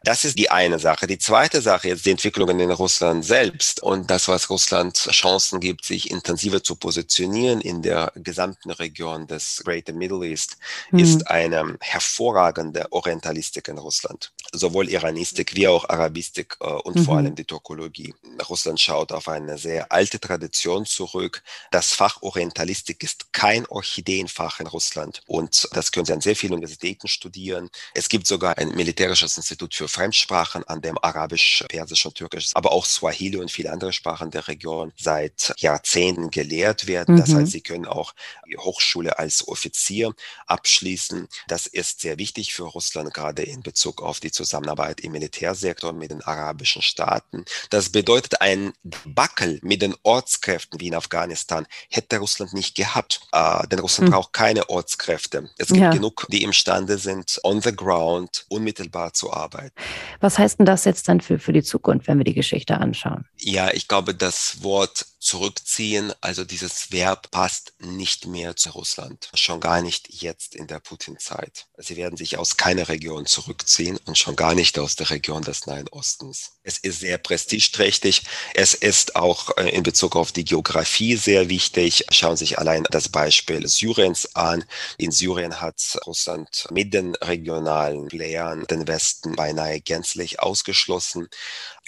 Das 0.04 0.24
ist 0.24 0.38
die 0.40 0.50
eine 0.50 0.80
Sache. 0.80 1.08
Die 1.08 1.18
zweite 1.18 1.62
Sache 1.62 1.90
ist 1.90 2.06
die 2.06 2.12
Entwicklungen 2.12 2.60
in 2.62 2.72
Russland 2.72 3.26
selbst 3.26 3.84
und 3.84 4.10
das, 4.10 4.30
was 4.30 4.50
Russland 4.50 4.96
Chancen 4.96 5.60
gibt, 5.60 5.84
sich 5.86 6.10
intensiver 6.10 6.64
zu 6.64 6.76
positionieren 6.76 7.60
in 7.60 7.82
der 7.82 8.14
gesamten 8.16 8.72
Region 8.72 9.28
des 9.28 9.62
Greater 9.66 9.92
Middle 9.94 10.26
East, 10.26 10.58
Hm. 10.92 11.00
ist 11.00 11.17
eine 11.26 11.78
hervorragende 11.82 12.92
Orientalistik 12.92 13.68
in 13.68 13.78
Russland. 13.80 14.32
Sowohl 14.52 14.90
Iranistik 14.90 15.56
wie 15.56 15.68
auch 15.68 15.90
Arabistik 15.90 16.58
äh, 16.60 16.66
und 16.68 17.00
vor 17.00 17.16
Mhm. 17.16 17.18
allem 17.18 17.36
die 17.36 17.46
Türkologie. 17.46 18.14
Russland 18.48 18.80
schaut 18.80 19.12
auf 19.12 19.28
eine 19.28 19.58
sehr 19.58 19.92
alte 19.92 20.20
Tradition 20.20 20.86
zurück. 20.86 21.42
Das 21.72 21.94
Fach 21.94 22.22
Orientalistik 22.22 23.04
ist 23.04 23.34
kein 23.34 23.66
Orchideenfach 23.68 24.60
in 24.60 24.68
Russland 24.68 25.22
und 25.28 25.68
das 25.74 25.92
können 25.92 26.06
Sie 26.06 26.14
an 26.14 26.22
sehr 26.22 26.36
vielen 26.36 26.54
Universitäten 26.54 27.08
studieren. 27.08 27.70
Es 27.94 28.10
gibt 28.10 28.28
sogar 28.28 28.58
ein 28.58 28.70
militärisches 28.76 29.38
Institut 29.38 29.74
für 29.74 29.88
Fremdsprachen, 29.88 30.64
an 30.66 30.82
dem 30.82 30.98
Arabisch, 31.02 31.64
Persisch 31.70 32.06
und 32.06 32.16
Türkisch, 32.16 32.50
aber 32.54 32.72
auch 32.72 32.86
Swahili 32.86 33.38
und 33.38 33.52
viele 33.52 33.72
andere 33.72 33.94
Sprachen 33.94 34.32
der 34.32 34.48
Region 34.48 34.92
seit 34.98 35.54
Jahrzehnten 35.58 36.30
gelehrt 36.32 36.88
werden. 36.88 37.16
Das 37.16 37.34
Mhm. 37.34 37.38
heißt, 37.38 37.52
Sie 37.52 37.62
können 37.62 37.86
auch 37.86 38.14
die 38.48 38.58
Hochschule 38.58 39.18
als 39.20 39.48
Offizier 39.48 40.14
abschließen. 40.46 41.07
Das 41.48 41.68
ist 41.68 42.02
sehr 42.02 42.18
wichtig 42.18 42.54
für 42.54 42.64
Russland, 42.64 43.14
gerade 43.14 43.44
in 43.44 43.62
Bezug 43.62 44.02
auf 44.02 44.20
die 44.20 44.32
Zusammenarbeit 44.32 45.02
im 45.02 45.12
Militärsektor 45.14 45.94
mit 45.94 46.12
den 46.12 46.22
arabischen 46.22 46.82
Staaten. 46.82 47.46
Das 47.70 47.90
bedeutet, 47.90 48.42
ein 48.42 48.74
Debakel 48.84 49.60
mit 49.64 49.82
den 49.82 49.96
Ortskräften 50.04 50.80
wie 50.80 50.88
in 50.88 50.96
Afghanistan 50.96 51.66
hätte 51.90 52.18
Russland 52.18 52.54
nicht 52.54 52.76
gehabt. 52.76 53.22
Äh, 53.32 53.68
denn 53.68 53.80
Russland 53.80 54.08
Hm. 54.10 54.14
braucht 54.14 54.34
keine 54.34 54.70
Ortskräfte. 54.70 55.50
Es 55.58 55.68
gibt 55.68 55.80
Ja. 55.82 55.92
genug, 55.92 56.26
die 56.30 56.44
imstande 56.44 56.98
sind, 56.98 57.40
on 57.44 57.62
the 57.62 57.76
ground 57.76 58.46
unmittelbar 58.50 59.14
zu 59.14 59.32
arbeiten. 59.34 59.74
Was 60.20 60.38
heißt 60.38 60.60
denn 60.60 60.66
das 60.66 60.86
jetzt 60.86 61.08
dann 61.08 61.22
für, 61.22 61.40
für 61.40 61.54
die 61.54 61.64
Zukunft, 61.64 62.08
wenn 62.08 62.18
wir 62.18 62.26
die 62.26 62.34
Geschichte 62.34 62.78
anschauen? 62.78 63.26
Ja, 63.38 63.72
ich 63.72 63.88
glaube, 63.88 64.14
das 64.16 64.64
Wort 64.64 65.06
zurückziehen, 65.20 66.14
also 66.22 66.44
dieses 66.46 66.92
Verb 66.92 67.32
passt 67.32 67.74
nicht 67.80 68.28
mehr 68.28 68.56
zu 68.56 68.70
Russland. 68.72 69.30
Schon 69.34 69.60
gar 69.60 69.82
nicht 69.82 70.22
jetzt 70.22 70.56
in 70.56 70.68
der 70.68 70.80
Putin-Zeit. 70.98 71.68
Sie 71.78 71.96
werden 71.96 72.18
sich 72.18 72.38
aus 72.38 72.58
keiner 72.58 72.90
Region 72.90 73.28
zurückziehen 73.28 74.00
und 74.06 74.18
schon 74.18 74.36
gar 74.36 74.56
nicht 74.56 74.80
aus 74.80 74.96
der 74.96 75.12
Region 75.12 75.44
des 75.44 75.68
Nahen 75.68 75.88
Ostens. 75.90 76.54
Es 76.64 76.80
ist 76.80 77.02
sehr 77.02 77.20
prestigeträchtig. 77.20 78.24
Es 78.56 78.74
ist 78.74 79.16
auch 79.16 79.56
äh, 79.58 79.70
in 79.70 79.84
Bezug 79.84 80.16
auf 80.16 80.32
die 80.32 80.44
Geografie 80.44 81.16
sehr 81.16 81.50
wichtig. 81.50 82.06
Schauen 82.10 82.36
Sie 82.36 82.46
sich 82.46 82.58
allein 82.58 82.84
das 82.90 83.10
Beispiel 83.10 83.68
Syriens 83.68 84.36
an. 84.36 84.66
In 84.98 85.12
Syrien 85.12 85.62
hat 85.62 86.00
Russland 86.06 86.68
mit 86.72 86.94
den 86.94 87.16
regionalen 87.16 88.08
Playern 88.08 88.66
den 88.66 88.88
Westen 88.88 89.36
beinahe 89.36 89.80
gänzlich 89.80 90.40
ausgeschlossen. 90.40 91.30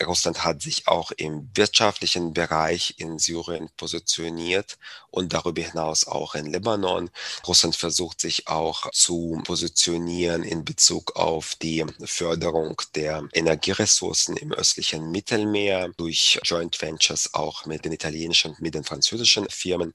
Russland 0.06 0.44
hat 0.46 0.62
sich 0.62 0.88
auch 0.88 1.12
im 1.12 1.50
wirtschaftlichen 1.56 2.34
Bereich 2.34 2.96
in 2.98 3.20
Syrien 3.20 3.70
positioniert 3.75 4.78
und 5.12 5.34
darüber 5.34 5.62
hinaus 5.62 6.08
auch 6.08 6.36
in 6.36 6.46
Libanon. 6.46 7.10
Russland 7.48 7.75
versucht 7.75 8.22
sich 8.22 8.48
auch 8.48 8.88
zu 8.91 9.41
positionieren 9.43 10.43
in 10.43 10.65
Bezug 10.65 11.15
auf 11.15 11.55
die 11.55 11.86
Förderung 12.03 12.81
der 12.96 13.27
Energieressourcen 13.34 14.38
im 14.38 14.51
östlichen 14.51 15.12
Mittelmeer 15.12 15.89
durch 15.98 16.39
Joint 16.43 16.81
Ventures 16.81 17.34
auch 17.34 17.65
mit 17.65 17.86
den 17.86 17.93
italienischen 17.93 18.51
und 18.51 18.62
mit 18.62 18.75
den 18.75 18.84
französischen 18.84 19.48
Firmen. 19.50 19.93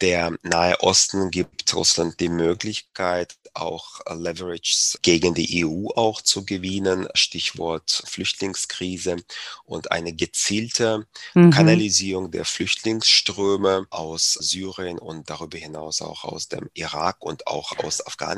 Der 0.00 0.36
Nahe 0.42 0.80
Osten 0.80 1.30
gibt 1.30 1.74
Russland 1.74 2.20
die 2.20 2.28
Möglichkeit, 2.28 3.36
auch 3.54 4.00
Leverages 4.14 4.98
gegen 5.02 5.34
die 5.34 5.64
EU 5.64 5.88
auch 5.96 6.22
zu 6.22 6.44
gewinnen. 6.44 7.08
Stichwort 7.14 8.02
Flüchtlingskrise 8.06 9.16
und 9.64 9.90
eine 9.90 10.12
gezielte 10.12 11.06
mhm. 11.34 11.50
Kanalisierung 11.50 12.30
der 12.30 12.44
Flüchtlingsströme 12.44 13.86
aus 13.90 14.34
Syrien 14.34 14.98
und 14.98 15.30
darüber 15.30 15.58
hinaus 15.58 16.02
auch 16.02 16.24
aus 16.24 16.48
dem 16.48 16.70
Irak 16.74 17.22
und 17.24 17.46
auch 17.46 17.78
aus 17.78 18.06
Afghanistan. 18.06 18.35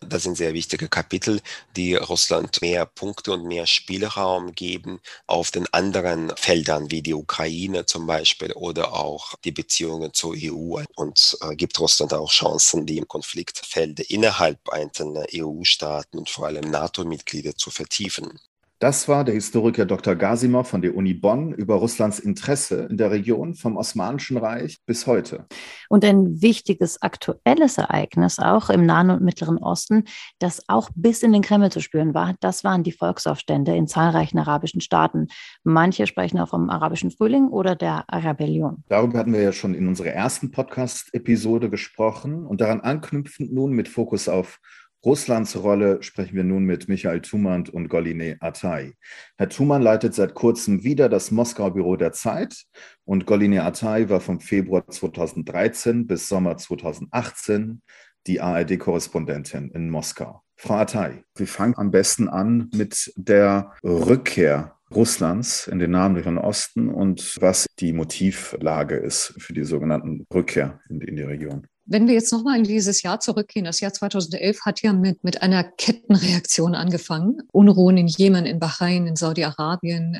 Das 0.00 0.22
sind 0.22 0.36
sehr 0.36 0.54
wichtige 0.54 0.88
Kapitel, 0.88 1.40
die 1.76 1.94
Russland 1.94 2.60
mehr 2.60 2.86
Punkte 2.86 3.32
und 3.32 3.44
mehr 3.46 3.66
Spielraum 3.66 4.54
geben 4.54 5.00
auf 5.26 5.50
den 5.50 5.66
anderen 5.72 6.32
Feldern 6.36 6.90
wie 6.90 7.02
die 7.02 7.14
Ukraine 7.14 7.86
zum 7.86 8.06
Beispiel 8.06 8.52
oder 8.52 8.92
auch 8.92 9.34
die 9.44 9.52
Beziehungen 9.52 10.12
zur 10.12 10.34
EU 10.36 10.82
und 10.96 11.38
äh, 11.40 11.56
gibt 11.56 11.78
Russland 11.80 12.12
auch 12.14 12.30
Chancen, 12.30 12.86
die 12.86 13.00
Konfliktfelder 13.00 14.04
innerhalb 14.08 14.68
einzelner 14.68 15.26
EU-Staaten 15.34 16.18
und 16.18 16.28
vor 16.28 16.46
allem 16.46 16.70
NATO-Mitglieder 16.70 17.54
zu 17.56 17.70
vertiefen. 17.70 18.38
Das 18.80 19.08
war 19.08 19.24
der 19.24 19.34
Historiker 19.34 19.86
Dr. 19.86 20.14
Gasimov 20.14 20.68
von 20.68 20.82
der 20.82 20.94
Uni 20.94 21.12
Bonn 21.12 21.52
über 21.52 21.74
Russlands 21.74 22.20
Interesse 22.20 22.86
in 22.88 22.96
der 22.96 23.10
Region 23.10 23.56
vom 23.56 23.76
Osmanischen 23.76 24.36
Reich 24.36 24.78
bis 24.86 25.08
heute. 25.08 25.46
Und 25.88 26.04
ein 26.04 26.40
wichtiges 26.40 27.02
aktuelles 27.02 27.78
Ereignis 27.78 28.38
auch 28.38 28.70
im 28.70 28.86
Nahen 28.86 29.10
und 29.10 29.20
Mittleren 29.20 29.58
Osten, 29.58 30.04
das 30.38 30.62
auch 30.68 30.90
bis 30.94 31.24
in 31.24 31.32
den 31.32 31.42
Kreml 31.42 31.72
zu 31.72 31.80
spüren 31.80 32.14
war, 32.14 32.36
das 32.38 32.62
waren 32.62 32.84
die 32.84 32.92
Volksaufstände 32.92 33.74
in 33.74 33.88
zahlreichen 33.88 34.38
arabischen 34.38 34.80
Staaten. 34.80 35.26
Manche 35.64 36.06
sprechen 36.06 36.38
auch 36.38 36.50
vom 36.50 36.70
arabischen 36.70 37.10
Frühling 37.10 37.48
oder 37.48 37.74
der 37.74 38.04
Rebellion. 38.12 38.84
Darüber 38.88 39.18
hatten 39.18 39.32
wir 39.32 39.42
ja 39.42 39.52
schon 39.52 39.74
in 39.74 39.88
unserer 39.88 40.10
ersten 40.10 40.52
Podcast-Episode 40.52 41.68
gesprochen 41.68 42.46
und 42.46 42.60
daran 42.60 42.80
anknüpfend 42.80 43.52
nun 43.52 43.72
mit 43.72 43.88
Fokus 43.88 44.28
auf 44.28 44.60
Russlands 45.04 45.56
Rolle 45.56 46.02
sprechen 46.02 46.34
wir 46.34 46.44
nun 46.44 46.64
mit 46.64 46.88
Michael 46.88 47.20
Thumand 47.20 47.70
und 47.70 47.88
Goline 47.88 48.36
Atay. 48.40 48.94
Herr 49.36 49.48
Thumann 49.48 49.80
leitet 49.80 50.14
seit 50.14 50.34
kurzem 50.34 50.82
wieder 50.82 51.08
das 51.08 51.30
Moskauer 51.30 51.72
Büro 51.72 51.96
der 51.96 52.12
Zeit 52.12 52.64
und 53.04 53.24
Goline 53.24 53.62
Atay 53.62 54.08
war 54.08 54.20
vom 54.20 54.40
Februar 54.40 54.88
2013 54.88 56.06
bis 56.08 56.28
Sommer 56.28 56.56
2018 56.56 57.80
die 58.26 58.40
ARD-Korrespondentin 58.40 59.70
in 59.70 59.88
Moskau. 59.88 60.42
Frau 60.56 60.74
Atay, 60.74 61.22
wir 61.36 61.46
fangen 61.46 61.76
am 61.76 61.92
besten 61.92 62.28
an 62.28 62.68
mit 62.74 63.12
der 63.16 63.74
Rückkehr 63.84 64.76
Russlands 64.92 65.68
in 65.68 65.78
den 65.78 65.92
Nahen 65.92 66.38
Osten 66.38 66.88
und 66.88 67.36
was 67.40 67.66
die 67.78 67.92
Motivlage 67.92 68.96
ist 68.96 69.34
für 69.38 69.52
die 69.52 69.64
sogenannten 69.64 70.26
Rückkehr 70.32 70.80
in 70.88 70.98
die 70.98 71.22
Region. 71.22 71.68
Wenn 71.90 72.06
wir 72.06 72.12
jetzt 72.12 72.32
nochmal 72.32 72.58
in 72.58 72.64
dieses 72.64 73.00
Jahr 73.00 73.18
zurückgehen, 73.18 73.64
das 73.64 73.80
Jahr 73.80 73.94
2011 73.94 74.60
hat 74.66 74.82
ja 74.82 74.92
mit, 74.92 75.24
mit 75.24 75.40
einer 75.40 75.64
Kettenreaktion 75.64 76.74
angefangen. 76.74 77.38
Unruhen 77.50 77.96
in 77.96 78.08
Jemen, 78.08 78.44
in 78.44 78.58
Bahrain, 78.58 79.06
in 79.06 79.16
Saudi-Arabien. 79.16 80.18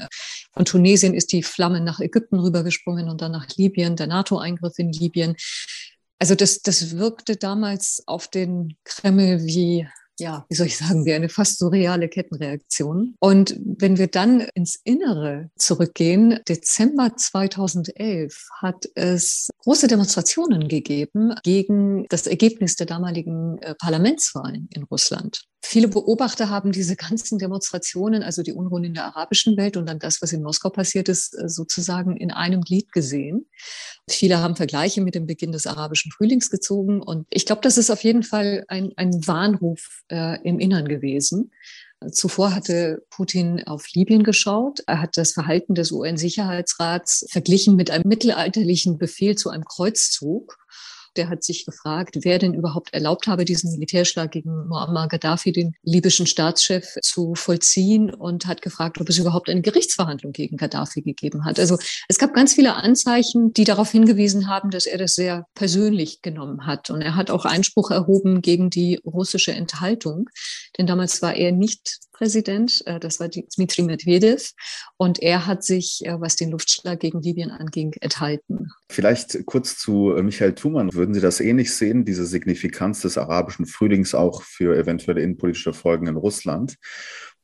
Von 0.55 0.65
Tunesien 0.65 1.13
ist 1.13 1.31
die 1.31 1.43
Flamme 1.43 1.83
nach 1.83 2.01
Ägypten 2.01 2.39
rübergesprungen 2.39 3.11
und 3.11 3.21
dann 3.21 3.33
nach 3.33 3.47
Libyen, 3.57 3.97
der 3.97 4.07
NATO-Eingriff 4.07 4.79
in 4.79 4.93
Libyen. 4.93 5.37
Also 6.19 6.35
das, 6.35 6.63
das 6.63 6.97
wirkte 6.97 7.37
damals 7.37 8.03
auf 8.07 8.29
den 8.29 8.79
Kreml 8.85 9.45
wie 9.45 9.87
ja, 10.19 10.45
wie 10.49 10.55
soll 10.55 10.67
ich 10.67 10.77
sagen, 10.77 11.05
wie 11.05 11.13
eine 11.13 11.29
fast 11.29 11.59
surreale 11.59 12.09
Kettenreaktion. 12.09 13.15
Und 13.21 13.59
wenn 13.59 13.99
wir 13.99 14.09
dann 14.09 14.41
ins 14.55 14.81
Innere 14.85 15.51
zurückgehen, 15.57 16.41
Dezember 16.49 17.17
2011 17.17 18.49
hat 18.61 18.87
es 18.95 19.49
große 19.63 19.87
Demonstrationen 19.87 20.69
gegeben 20.69 21.35
gegen 21.43 22.07
das 22.09 22.27
Ergebnis 22.27 22.77
der 22.77 22.87
damaligen 22.87 23.59
äh, 23.59 23.75
Parlamentswahlen 23.75 24.69
in 24.73 24.85
Russland. 24.85 25.43
Viele 25.65 25.89
Beobachter 25.89 26.51
haben 26.51 26.71
diese 26.71 26.95
ganzen 26.95 27.39
Demonstrationen, 27.39 28.23
also 28.23 28.43
die 28.43 28.53
Unruhen 28.53 28.85
in 28.85 28.95
der 28.95 29.07
arabischen 29.07 29.57
Welt 29.57 29.77
und 29.77 29.87
dann 29.87 29.99
das, 29.99 30.23
was 30.23 30.33
in 30.33 30.43
Moskau 30.43 30.71
passiert 30.71 31.09
ist, 31.09 31.35
äh, 31.35 31.49
sozusagen 31.49 32.17
in 32.17 32.31
einem 32.31 32.63
Glied 32.63 32.93
gesehen. 32.93 33.47
Viele 34.09 34.39
haben 34.39 34.57
Vergleiche 34.57 35.01
mit 35.01 35.15
dem 35.15 35.27
Beginn 35.27 35.53
des 35.53 35.67
arabischen 35.67 36.13
Frühlings 36.13 36.51
gezogen. 36.51 37.03
Und 37.03 37.27
ich 37.31 37.45
glaube, 37.45 37.61
das 37.63 37.77
ist 37.77 37.91
auf 37.91 38.05
jeden 38.05 38.23
Fall 38.23 38.65
ein, 38.69 38.93
ein 38.97 39.27
Warnruf 39.27 40.03
äh, 40.11 40.41
im 40.43 40.59
Innern 40.59 40.89
gewesen. 40.89 41.51
Zuvor 42.13 42.55
hatte 42.55 43.05
Putin 43.11 43.67
auf 43.67 43.89
Libyen 43.93 44.23
geschaut. 44.23 44.81
Er 44.87 45.01
hat 45.01 45.17
das 45.17 45.33
Verhalten 45.33 45.75
des 45.75 45.91
UN-Sicherheitsrats 45.91 47.27
verglichen 47.31 47.75
mit 47.75 47.91
einem 47.91 48.05
mittelalterlichen 48.07 48.99
Befehl 48.99 49.35
zu 49.35 49.51
einem 49.51 49.65
Kreuzzug 49.65 50.59
der 51.19 51.29
hat 51.29 51.45
sich 51.45 51.67
gefragt, 51.67 52.19
wer 52.23 52.39
denn 52.39 52.55
überhaupt 52.55 52.95
erlaubt 52.95 53.27
habe, 53.27 53.45
diesen 53.45 53.73
Militärschlag 53.73 54.31
gegen 54.31 54.69
Muammar 54.69 55.09
Gaddafi, 55.09 55.53
den 55.53 55.75
libyschen 55.83 56.27
Staatschef, 56.27 56.95
zu 57.03 57.35
vollziehen 57.35 58.15
und 58.15 58.47
hat 58.47 58.63
gefragt, 58.63 59.01
ob 59.01 59.09
es 59.09 59.19
überhaupt 59.19 59.51
eine 59.51 59.61
Gerichtsverhandlung 59.61 60.33
gegen 60.33 60.57
Gaddafi 60.57 61.03
gegeben 61.03 61.45
hat. 61.45 61.59
Also 61.59 61.77
es 62.09 62.19
gab 62.19 62.33
ganz 62.33 62.55
viele 62.55 62.75
Anzeichen, 62.75 63.53
die 63.53 63.65
darauf 63.65 63.91
hingewiesen 63.91 64.49
haben, 64.49 64.71
dass 64.71 64.87
er 64.87 64.99
das 64.99 65.15
sehr 65.15 65.47
persönlich 65.55 66.23
genommen 66.23 66.67
hat. 66.67 66.91
Und 66.91 67.03
er 67.03 67.17
hat 67.17 67.31
auch 67.31 67.45
Einspruch 67.45 67.91
erhoben 67.91 68.41
gegen 68.41 68.71
die 68.71 69.01
russische 69.05 69.53
Enthaltung, 69.53 70.31
denn 70.79 70.87
damals 70.87 71.21
war 71.21 71.35
er 71.35 71.53
nicht 71.53 71.99
Präsident, 72.19 72.83
äh, 72.87 72.99
das 72.99 73.21
war 73.21 73.29
Dmitri 73.29 73.83
Medvedev, 73.83 74.53
und 74.97 75.21
er 75.21 75.47
hat 75.47 75.63
sich, 75.63 76.01
äh, 76.05 76.21
was 76.21 76.35
den 76.35 76.51
Luftschlag 76.51 76.99
gegen 76.99 77.23
Libyen 77.23 77.53
anging, 77.53 77.95
enthalten. 78.01 78.71
Vielleicht 78.91 79.47
kurz 79.47 79.79
zu 79.79 80.13
äh, 80.17 80.23
Michael 80.23 80.55
Thumann. 80.55 80.93
Würden 80.93 81.08
Sie 81.15 81.21
das 81.21 81.41
ähnlich 81.41 81.75
sehen, 81.75 82.05
diese 82.05 82.27
Signifikanz 82.27 83.03
des 83.03 83.19
arabischen 83.19 83.67
Frühlings 83.67 84.15
auch 84.15 84.43
für 84.43 84.77
eventuelle 84.77 85.23
innenpolitische 85.23 85.73
Folgen 85.73 86.07
in 86.07 86.17
Russland? 86.17 86.77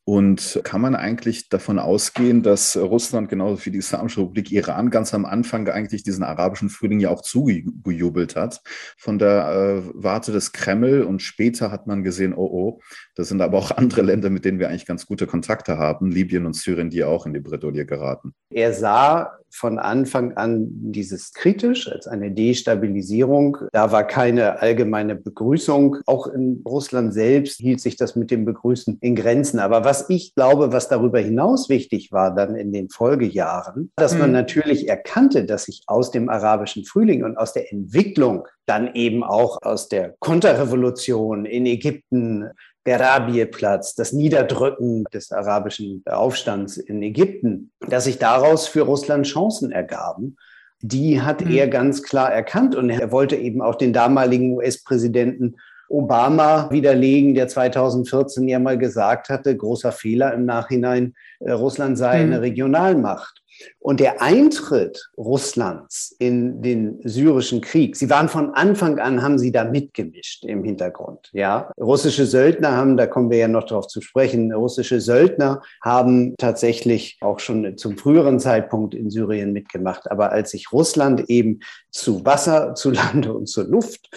Und 0.07 0.61
kann 0.65 0.83
man 0.83 0.95
eigentlich 0.95 1.49
davon 1.49 1.79
ausgehen, 1.79 2.43
dass 2.43 2.77
Russland 2.77 3.31
genauso 3.31 3.65
wie 3.65 3.71
die 3.71 3.79
Islamische 3.79 4.21
Republik 4.21 4.53
Iran 4.53 4.91
ganz 4.91 5.15
am 5.15 5.25
Anfang 5.25 5.67
eigentlich 5.69 6.03
diesen 6.03 6.25
arabischen 6.25 6.69
Frühling 6.69 7.01
ja 7.01 7.09
auch 7.09 7.23
zugejubelt 7.23 8.37
hat 8.37 8.61
von 8.99 9.19
der 9.19 9.49
äh, 9.49 9.91
Warte 9.95 10.31
des 10.31 10.53
Kreml 10.53 11.05
und 11.05 11.23
später 11.23 11.71
hat 11.71 11.87
man 11.87 12.05
gesehen, 12.05 12.35
oh 12.35 12.51
oh, 12.53 12.81
das 13.15 13.29
sind 13.29 13.41
aber 13.41 13.57
auch 13.57 13.71
andere 13.71 14.03
Länder, 14.03 14.29
mit 14.29 14.45
denen 14.45 14.59
wir 14.59 14.69
eigentlich 14.69 14.85
ganz 14.85 15.07
gute 15.07 15.27
Kontakte 15.27 15.79
haben, 15.79 16.11
Libyen 16.11 16.45
und 16.45 16.55
Syrien, 16.55 16.91
die 16.91 17.03
auch 17.03 17.25
in 17.25 17.33
die 17.33 17.41
Bredouille 17.41 17.87
geraten. 17.87 18.35
Er 18.51 18.75
sah 18.75 19.39
von 19.55 19.79
Anfang 19.79 20.37
an 20.37 20.67
dieses 20.71 21.33
kritisch 21.33 21.91
als 21.91 22.09
eine 22.09 22.33
Destabilisierung. 22.33 23.59
Da 23.73 23.93
war 23.93 24.05
keine 24.05 24.61
allgemeine 24.61 25.15
Begrüßung. 25.15 25.99
Auch 26.07 26.27
in 26.27 26.63
Russland 26.67 27.15
selbst 27.15 27.61
hielt 27.61 27.81
sich 27.81 27.97
das 27.97 28.17
mit 28.17 28.33
dem 28.33 28.45
Begrüßen 28.45 28.99
in 29.01 29.15
Grenzen. 29.15 29.61
Aber 29.61 29.85
was 29.85 30.11
ich 30.11 30.35
glaube, 30.35 30.73
was 30.73 30.89
darüber 30.89 31.21
hinaus 31.21 31.69
wichtig 31.69 32.11
war 32.11 32.35
dann 32.35 32.57
in 32.57 32.73
den 32.73 32.91
Folgejahren, 32.91 33.93
dass 33.97 34.19
man 34.19 34.31
mhm. 34.31 34.35
natürlich 34.35 34.89
erkannte, 34.89 35.45
dass 35.45 35.65
sich 35.65 35.85
aus 35.87 36.11
dem 36.11 36.29
arabischen 36.29 36.85
Frühling 36.85 37.23
und 37.23 37.37
aus 37.37 37.53
der 37.53 37.73
Entwicklung 37.73 38.47
dann 38.67 38.95
eben 38.95 39.23
auch 39.23 39.63
aus 39.63 39.89
der 39.89 40.15
Konterrevolution 40.19 41.45
in 41.45 41.67
Ägypten, 41.67 42.51
der 42.87 43.01
Rabieplatz, 43.01 43.95
das 43.95 44.13
Niederdrücken 44.13 45.05
des 45.13 45.33
arabischen 45.33 46.03
Aufstands 46.07 46.77
in 46.77 47.03
Ägypten, 47.03 47.71
dass 47.89 48.05
sich 48.05 48.19
daraus 48.19 48.67
für 48.67 48.83
Russland 48.83 49.27
Chancen 49.27 49.73
ergaben. 49.73 50.37
Die 50.81 51.23
hat 51.23 51.45
mhm. 51.45 51.55
er 51.55 51.69
ganz 51.69 52.03
klar 52.03 52.31
erkannt 52.31 52.75
und 52.75 52.91
er 52.91 53.11
wollte 53.11 53.37
eben 53.37 53.63
auch 53.63 53.77
den 53.77 53.93
damaligen 53.93 54.53
US-Präsidenten 54.53 55.57
Obama 55.89 56.71
widerlegen, 56.71 57.35
der 57.35 57.49
2014 57.49 58.49
ja 58.49 58.59
mal 58.59 58.77
gesagt 58.77 59.29
hatte, 59.29 59.57
großer 59.57 59.93
Fehler 59.93 60.35
im 60.35 60.45
Nachhinein, 60.45 61.15
äh, 61.41 61.53
Russland 61.53 61.97
sei 61.97 62.19
mhm. 62.19 62.33
eine 62.33 62.43
Regionalmacht. 62.43 63.44
Und 63.79 64.01
der 64.01 64.23
Eintritt 64.23 65.11
Russlands 65.17 66.15
in 66.19 66.63
den 66.63 67.01
syrischen 67.05 67.61
Krieg, 67.61 67.97
sie 67.97 68.11
waren 68.11 68.29
von 68.29 68.51
Anfang 68.55 68.99
an, 68.99 69.23
haben 69.23 69.39
sie 69.39 69.53
da 69.53 69.65
mitgemischt 69.65 70.45
im 70.45 70.65
Hintergrund. 70.65 71.31
Ja, 71.33 71.71
russische 71.81 72.27
Söldner 72.27 72.73
haben, 72.73 72.97
da 72.97 73.07
kommen 73.07 73.31
wir 73.31 73.39
ja 73.39 73.49
noch 73.49 73.65
darauf 73.65 73.87
zu 73.87 74.01
sprechen, 74.01 74.53
russische 74.53 75.01
Söldner 75.01 75.63
haben 75.83 76.35
tatsächlich 76.39 77.19
auch 77.21 77.41
schon 77.41 77.77
zum 77.77 77.97
früheren 77.97 78.41
Zeitpunkt 78.41 78.95
in 78.95 79.11
Syrien 79.11 79.53
mitgemacht. 79.53 80.11
Aber 80.11 80.33
als 80.33 80.51
sich 80.51 80.73
Russland 80.73 81.29
eben 81.29 81.61
zu 81.91 82.25
Wasser, 82.25 82.75
zu 82.75 82.91
Lande 82.91 83.33
und 83.33 83.47
zur 83.47 83.65
Luft 83.65 84.11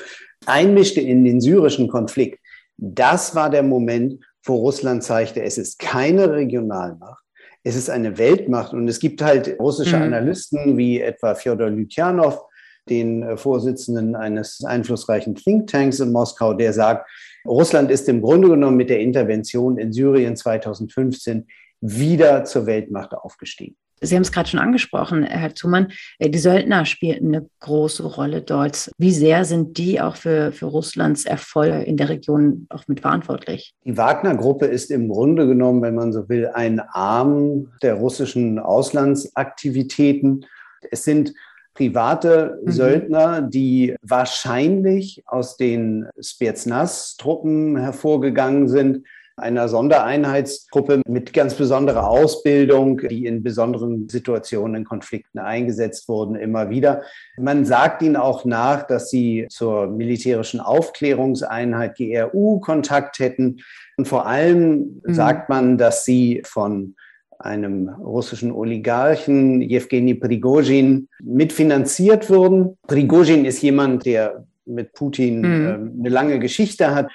einmischte 0.45 1.01
in 1.01 1.23
den 1.23 1.41
syrischen 1.41 1.87
Konflikt, 1.87 2.39
das 2.77 3.35
war 3.35 3.49
der 3.49 3.63
Moment, 3.63 4.23
wo 4.43 4.55
Russland 4.55 5.03
zeigte, 5.03 5.41
es 5.41 5.57
ist 5.57 5.79
keine 5.79 6.31
Regionalmacht, 6.31 7.23
es 7.67 7.75
ist 7.75 7.89
eine 7.89 8.17
Weltmacht 8.17 8.73
und 8.73 8.87
es 8.87 8.97
gibt 8.99 9.21
halt 9.21 9.59
russische 9.59 9.97
mhm. 9.97 10.03
Analysten 10.03 10.77
wie 10.77 11.01
etwa 11.01 11.35
Fjodor 11.35 11.69
Lytjanov, 11.69 12.45
den 12.89 13.23
äh, 13.23 13.35
Vorsitzenden 13.35 14.15
eines 14.15 14.63
einflussreichen 14.63 15.35
Thinktanks 15.35 15.99
in 15.99 16.13
Moskau, 16.13 16.53
der 16.53 16.71
sagt, 16.71 17.09
Russland 17.45 17.91
ist 17.91 18.07
im 18.07 18.21
Grunde 18.21 18.47
genommen 18.47 18.77
mit 18.77 18.89
der 18.89 19.01
Intervention 19.01 19.77
in 19.77 19.91
Syrien 19.91 20.37
2015 20.37 21.45
wieder 21.81 22.45
zur 22.45 22.65
Weltmacht 22.67 23.13
aufgestiegen. 23.13 23.75
Sie 24.01 24.15
haben 24.15 24.21
es 24.21 24.31
gerade 24.31 24.47
schon 24.47 24.59
angesprochen, 24.59 25.23
Herr 25.23 25.53
Thumann, 25.53 25.91
äh, 26.19 26.29
die 26.29 26.37
Söldner 26.37 26.85
spielten 26.85 27.35
eine 27.35 27.49
große 27.59 28.03
Rolle 28.03 28.41
dort. 28.41 28.91
Wie 28.97 29.11
sehr 29.11 29.43
sind 29.45 29.77
die 29.77 29.99
auch 29.99 30.15
für, 30.15 30.51
für 30.51 30.67
Russlands 30.67 31.25
Erfolg 31.25 31.87
in 31.87 31.97
der 31.97 32.09
Region 32.09 32.67
auch 32.69 32.83
mit 32.87 33.01
verantwortlich? 33.01 33.73
Die 33.85 33.97
Wagner-Gruppe 33.97 34.67
ist 34.67 34.91
im 34.91 35.09
Grunde 35.09 35.47
genommen, 35.47 35.81
wenn 35.81 35.95
man 35.95 36.13
so 36.13 36.29
will, 36.29 36.47
ein 36.53 36.79
Arm 36.79 37.71
der 37.81 37.95
russischen 37.95 38.59
Auslandsaktivitäten. 38.59 40.45
Es 40.91 41.03
sind 41.03 41.33
private 41.73 42.59
mhm. 42.63 42.71
Söldner, 42.71 43.41
die 43.41 43.95
wahrscheinlich 44.01 45.23
aus 45.27 45.57
den 45.57 46.07
Spetsnaz-Truppen 46.19 47.77
hervorgegangen 47.77 48.67
sind, 48.67 49.05
einer 49.37 49.69
Sondereinheitsgruppe 49.69 51.01
mit 51.07 51.31
ganz 51.31 51.53
besonderer 51.53 52.09
Ausbildung, 52.09 52.99
die 53.07 53.27
in 53.27 53.43
besonderen 53.43 54.09
Situationen 54.09 54.77
in 54.77 54.83
Konflikten 54.83 55.37
eingesetzt 55.37 56.09
wurden, 56.09 56.35
immer 56.35 56.71
wieder. 56.71 57.03
Man 57.37 57.63
sagt 57.63 58.01
ihnen 58.01 58.15
auch 58.15 58.45
nach, 58.45 58.87
dass 58.87 59.11
sie 59.11 59.45
zur 59.49 59.87
militärischen 59.87 60.59
Aufklärungseinheit 60.59 61.95
GRU 61.97 62.59
Kontakt 62.59 63.19
hätten. 63.19 63.59
Und 63.95 64.07
vor 64.07 64.25
allem 64.25 65.01
mhm. 65.05 65.13
sagt 65.13 65.49
man, 65.49 65.77
dass 65.77 66.03
sie 66.03 66.41
von 66.43 66.95
einem 67.37 67.89
russischen 67.89 68.51
Oligarchen, 68.51 69.61
Jewgeni 69.61 70.15
Prigozhin, 70.15 71.09
mitfinanziert 71.21 72.31
wurden. 72.31 72.77
Prigozhin 72.87 73.45
ist 73.45 73.61
jemand, 73.61 74.07
der 74.07 74.47
mit 74.65 74.93
Putin 74.93 75.41
mhm. 75.41 75.65
äh, 75.65 75.99
eine 75.99 76.09
lange 76.09 76.39
Geschichte 76.39 76.95
hat 76.95 77.11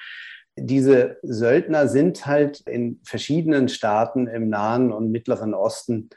diese 0.55 1.17
Söldner 1.23 1.87
sind 1.87 2.25
halt 2.25 2.61
in 2.61 2.99
verschiedenen 3.03 3.69
Staaten 3.69 4.27
im 4.27 4.49
Nahen 4.49 4.91
und 4.91 5.11
Mittleren 5.11 5.53
Osten 5.53 6.09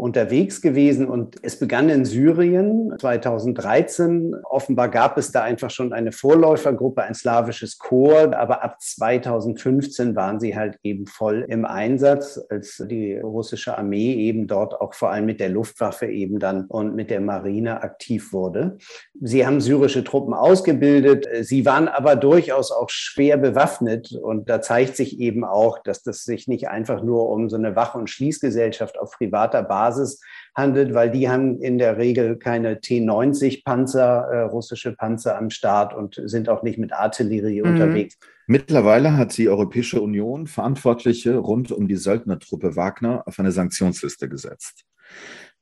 unterwegs 0.00 0.62
gewesen 0.62 1.06
und 1.08 1.36
es 1.42 1.58
begann 1.58 1.90
in 1.90 2.04
Syrien 2.04 2.94
2013. 2.98 4.34
Offenbar 4.44 4.88
gab 4.88 5.18
es 5.18 5.30
da 5.30 5.42
einfach 5.42 5.70
schon 5.70 5.92
eine 5.92 6.10
Vorläufergruppe, 6.10 7.02
ein 7.02 7.14
slawisches 7.14 7.78
Chor, 7.78 8.34
aber 8.34 8.64
ab 8.64 8.80
2015 8.80 10.16
waren 10.16 10.40
sie 10.40 10.56
halt 10.56 10.78
eben 10.82 11.06
voll 11.06 11.44
im 11.48 11.66
Einsatz, 11.66 12.40
als 12.48 12.82
die 12.88 13.18
russische 13.18 13.76
Armee 13.76 14.14
eben 14.14 14.46
dort 14.46 14.80
auch 14.80 14.94
vor 14.94 15.10
allem 15.10 15.26
mit 15.26 15.38
der 15.38 15.50
Luftwaffe 15.50 16.06
eben 16.06 16.38
dann 16.38 16.64
und 16.66 16.94
mit 16.94 17.10
der 17.10 17.20
Marine 17.20 17.82
aktiv 17.82 18.32
wurde. 18.32 18.78
Sie 19.20 19.46
haben 19.46 19.60
syrische 19.60 20.02
Truppen 20.02 20.32
ausgebildet, 20.32 21.28
sie 21.42 21.66
waren 21.66 21.88
aber 21.88 22.16
durchaus 22.16 22.72
auch 22.72 22.88
schwer 22.88 23.36
bewaffnet 23.36 24.12
und 24.12 24.48
da 24.48 24.62
zeigt 24.62 24.96
sich 24.96 25.20
eben 25.20 25.44
auch, 25.44 25.78
dass 25.78 26.02
das 26.02 26.24
sich 26.24 26.48
nicht 26.48 26.68
einfach 26.68 27.02
nur 27.02 27.28
um 27.28 27.50
so 27.50 27.56
eine 27.56 27.76
Wach- 27.76 27.94
und 27.94 28.08
Schließgesellschaft 28.08 28.98
auf 28.98 29.12
privater 29.12 29.62
Basis 29.62 29.89
Basis 29.90 30.20
handelt, 30.54 30.94
weil 30.94 31.10
die 31.10 31.28
haben 31.28 31.60
in 31.60 31.78
der 31.78 31.96
Regel 31.96 32.36
keine 32.36 32.80
T-90-Panzer, 32.80 34.28
äh, 34.30 34.40
russische 34.42 34.94
Panzer 34.94 35.36
am 35.36 35.50
Start 35.50 35.94
und 35.94 36.20
sind 36.24 36.48
auch 36.48 36.62
nicht 36.62 36.78
mit 36.78 36.92
Artillerie 36.92 37.62
mhm. 37.62 37.70
unterwegs. 37.70 38.16
Mittlerweile 38.46 39.16
hat 39.16 39.36
die 39.36 39.48
Europäische 39.48 40.00
Union 40.00 40.46
Verantwortliche 40.46 41.36
rund 41.36 41.70
um 41.70 41.86
die 41.86 41.96
Söldnertruppe 41.96 42.74
Wagner 42.74 43.22
auf 43.26 43.38
eine 43.38 43.52
Sanktionsliste 43.52 44.28
gesetzt. 44.28 44.84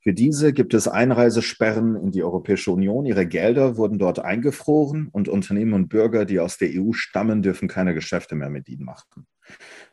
Für 0.00 0.14
diese 0.14 0.52
gibt 0.52 0.75
es 0.75 0.88
Einreisesperren 0.88 1.97
in 1.97 2.12
die 2.12 2.23
Europäische 2.23 2.70
Union. 2.70 3.04
Ihre 3.04 3.26
Gelder 3.26 3.76
wurden 3.76 3.99
dort 3.99 4.20
eingefroren 4.20 5.08
und 5.12 5.28
Unternehmen 5.28 5.75
und 5.75 5.88
Bürger, 5.88 6.25
die 6.25 6.40
aus 6.40 6.56
der 6.56 6.70
EU 6.73 6.92
stammen, 6.92 7.42
dürfen 7.42 7.68
keine 7.68 7.94
Geschäfte 7.94 8.37
mehr 8.37 8.49
mit 8.49 8.68
ihnen 8.68 8.85
machen. 8.85 9.26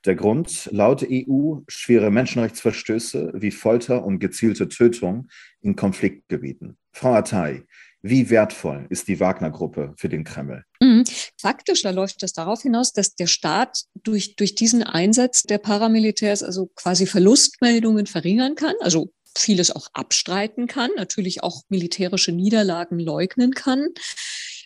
Der 0.05 0.15
Grund 0.15 0.69
laut 0.71 1.05
EU 1.09 1.61
schwere 1.67 2.11
Menschenrechtsverstöße 2.11 3.33
wie 3.35 3.51
Folter 3.51 4.03
und 4.03 4.19
gezielte 4.19 4.69
Tötung 4.69 5.27
in 5.61 5.75
Konfliktgebieten. 5.75 6.77
Frau 6.91 7.13
Attai, 7.13 7.63
wie 8.01 8.29
wertvoll 8.29 8.85
ist 8.89 9.07
die 9.07 9.19
Wagner-Gruppe 9.19 9.95
für 9.97 10.09
den 10.09 10.23
Kreml? 10.23 10.63
Mhm. 10.79 11.05
Faktisch, 11.41 11.81
da 11.81 11.89
läuft 11.89 12.21
es 12.21 12.33
darauf 12.33 12.61
hinaus, 12.61 12.93
dass 12.93 13.15
der 13.15 13.25
Staat 13.25 13.85
durch, 13.95 14.35
durch 14.35 14.53
diesen 14.53 14.83
Einsatz 14.83 15.41
der 15.41 15.57
Paramilitärs 15.57 16.43
also 16.43 16.67
quasi 16.75 17.07
Verlustmeldungen 17.07 18.05
verringern 18.05 18.53
kann, 18.53 18.75
also 18.79 19.11
vieles 19.35 19.71
auch 19.71 19.87
abstreiten 19.93 20.67
kann, 20.67 20.91
natürlich 20.95 21.41
auch 21.41 21.63
militärische 21.69 22.31
Niederlagen 22.31 22.99
leugnen 22.99 23.51
kann 23.53 23.87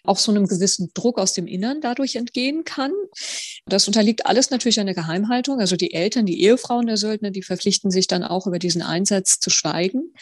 auch 0.04 0.18
so 0.18 0.32
einem 0.32 0.48
gewissen 0.48 0.92
Druck 0.94 1.18
aus 1.20 1.34
dem 1.34 1.48
Innern 1.48 1.82
dadurch 1.82 2.16
entgehen 2.16 2.64
kann. 2.64 2.92
Das 3.66 3.88
unterliegt 3.88 4.26
alles 4.26 4.50
natürlich 4.50 4.80
einer 4.80 4.94
Geheimhaltung. 4.94 5.60
Also 5.60 5.76
die 5.76 5.94
Eltern, 5.94 6.26
die 6.26 6.42
Ehefrauen 6.42 6.88
der 6.88 6.98
Söldner, 6.98 7.32
die 7.32 7.44
verpflichten 7.44 7.92
sich 7.92 8.08
dann 8.08 8.24
auch 8.24 8.48
über 8.48 8.60
diesen 8.60 8.82
Einsatz 8.82 9.40
zu 9.40 9.50
schweigen. 9.50 10.14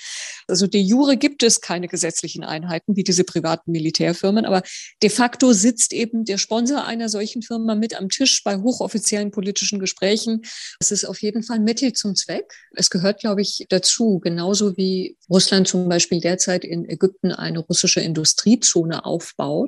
Also 0.47 0.67
de 0.67 0.81
jure 0.81 1.17
gibt 1.17 1.43
es 1.43 1.61
keine 1.61 1.87
gesetzlichen 1.87 2.43
Einheiten 2.43 2.95
wie 2.95 3.03
diese 3.03 3.23
privaten 3.23 3.71
Militärfirmen, 3.71 4.45
aber 4.45 4.63
de 5.01 5.09
facto 5.09 5.53
sitzt 5.53 5.93
eben 5.93 6.25
der 6.25 6.37
Sponsor 6.37 6.85
einer 6.85 7.09
solchen 7.09 7.41
Firma 7.41 7.75
mit 7.75 7.97
am 7.97 8.09
Tisch 8.09 8.43
bei 8.43 8.57
hochoffiziellen 8.57 9.31
politischen 9.31 9.79
Gesprächen. 9.79 10.41
Es 10.79 10.91
ist 10.91 11.05
auf 11.05 11.21
jeden 11.21 11.43
Fall 11.43 11.59
Mittel 11.59 11.93
zum 11.93 12.15
Zweck. 12.15 12.53
Es 12.75 12.89
gehört, 12.89 13.19
glaube 13.19 13.41
ich, 13.41 13.65
dazu, 13.69 14.19
genauso 14.19 14.77
wie 14.77 15.17
Russland 15.29 15.67
zum 15.67 15.89
Beispiel 15.89 16.21
derzeit 16.21 16.63
in 16.63 16.87
Ägypten 16.89 17.31
eine 17.31 17.59
russische 17.59 18.01
Industriezone 18.01 19.05
aufbaut 19.05 19.66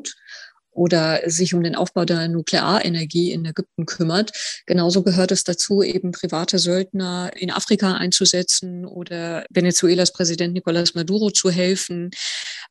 oder 0.71 1.21
sich 1.29 1.53
um 1.53 1.63
den 1.63 1.75
Aufbau 1.75 2.05
der 2.05 2.27
Nuklearenergie 2.27 3.31
in 3.31 3.45
Ägypten 3.45 3.85
kümmert. 3.85 4.31
Genauso 4.65 5.03
gehört 5.03 5.31
es 5.31 5.43
dazu, 5.43 5.83
eben 5.83 6.11
private 6.11 6.57
Söldner 6.59 7.31
in 7.35 7.51
Afrika 7.51 7.95
einzusetzen 7.95 8.85
oder 8.85 9.45
Venezuelas 9.49 10.13
Präsident 10.13 10.57
Nicolás 10.57 10.95
Maduro 10.95 11.31
zu 11.31 11.49
helfen. 11.49 12.11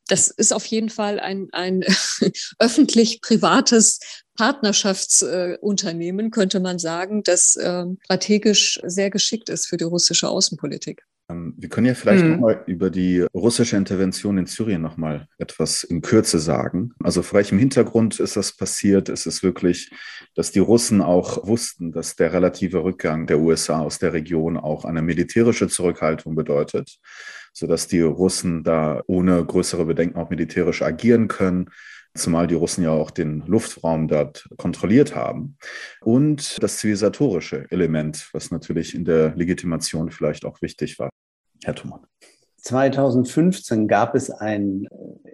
Das 0.07 0.29
ist 0.29 0.53
auf 0.53 0.65
jeden 0.65 0.89
Fall 0.89 1.19
ein, 1.19 1.49
ein 1.51 1.83
öffentlich-privates 2.59 3.99
Partnerschaftsunternehmen, 4.35 6.31
könnte 6.31 6.61
man 6.61 6.79
sagen, 6.79 7.23
das 7.23 7.57
äh, 7.57 7.85
strategisch 8.05 8.79
sehr 8.85 9.09
geschickt 9.09 9.49
ist 9.49 9.67
für 9.67 9.77
die 9.77 9.83
russische 9.83 10.29
Außenpolitik. 10.29 11.03
Ähm, 11.29 11.53
wir 11.57 11.69
können 11.69 11.87
ja 11.87 11.93
vielleicht 11.93 12.25
mhm. 12.25 12.31
nochmal 12.31 12.63
über 12.65 12.89
die 12.89 13.25
russische 13.33 13.77
Intervention 13.77 14.37
in 14.37 14.45
Syrien 14.45 14.81
nochmal 14.81 15.27
etwas 15.37 15.83
in 15.83 16.01
Kürze 16.01 16.39
sagen. 16.39 16.91
Also 17.03 17.21
vor 17.21 17.37
welchem 17.37 17.59
Hintergrund 17.59 18.19
ist 18.19 18.35
das 18.35 18.55
passiert? 18.55 19.09
Ist 19.09 19.27
es 19.27 19.43
wirklich, 19.43 19.91
dass 20.35 20.51
die 20.51 20.59
Russen 20.59 21.01
auch 21.01 21.47
wussten, 21.47 21.91
dass 21.91 22.15
der 22.15 22.33
relative 22.33 22.83
Rückgang 22.83 23.27
der 23.27 23.39
USA 23.39 23.81
aus 23.81 23.99
der 23.99 24.13
Region 24.13 24.57
auch 24.57 24.85
eine 24.85 25.01
militärische 25.01 25.67
Zurückhaltung 25.67 26.35
bedeutet, 26.35 26.97
sodass 27.53 27.87
die 27.87 28.01
Russen 28.01 28.63
da 28.63 29.01
ohne 29.07 29.45
größere 29.45 29.85
Bedenken 29.85 30.17
auch 30.17 30.29
militärisch 30.29 30.81
agieren 30.81 31.27
können? 31.27 31.69
zumal 32.15 32.47
die 32.47 32.55
Russen 32.55 32.83
ja 32.83 32.89
auch 32.89 33.11
den 33.11 33.43
Luftraum 33.45 34.07
dort 34.07 34.49
kontrolliert 34.57 35.15
haben. 35.15 35.57
Und 36.01 36.61
das 36.61 36.77
zivilisatorische 36.77 37.67
Element, 37.69 38.29
was 38.33 38.51
natürlich 38.51 38.95
in 38.95 39.05
der 39.05 39.35
Legitimation 39.35 40.11
vielleicht 40.11 40.43
auch 40.43 40.61
wichtig 40.61 40.99
war. 40.99 41.09
Herr 41.63 41.75
Thumann. 41.75 42.01
2015 42.61 43.87
gab 43.87 44.15
es 44.15 44.29
ein 44.29 44.87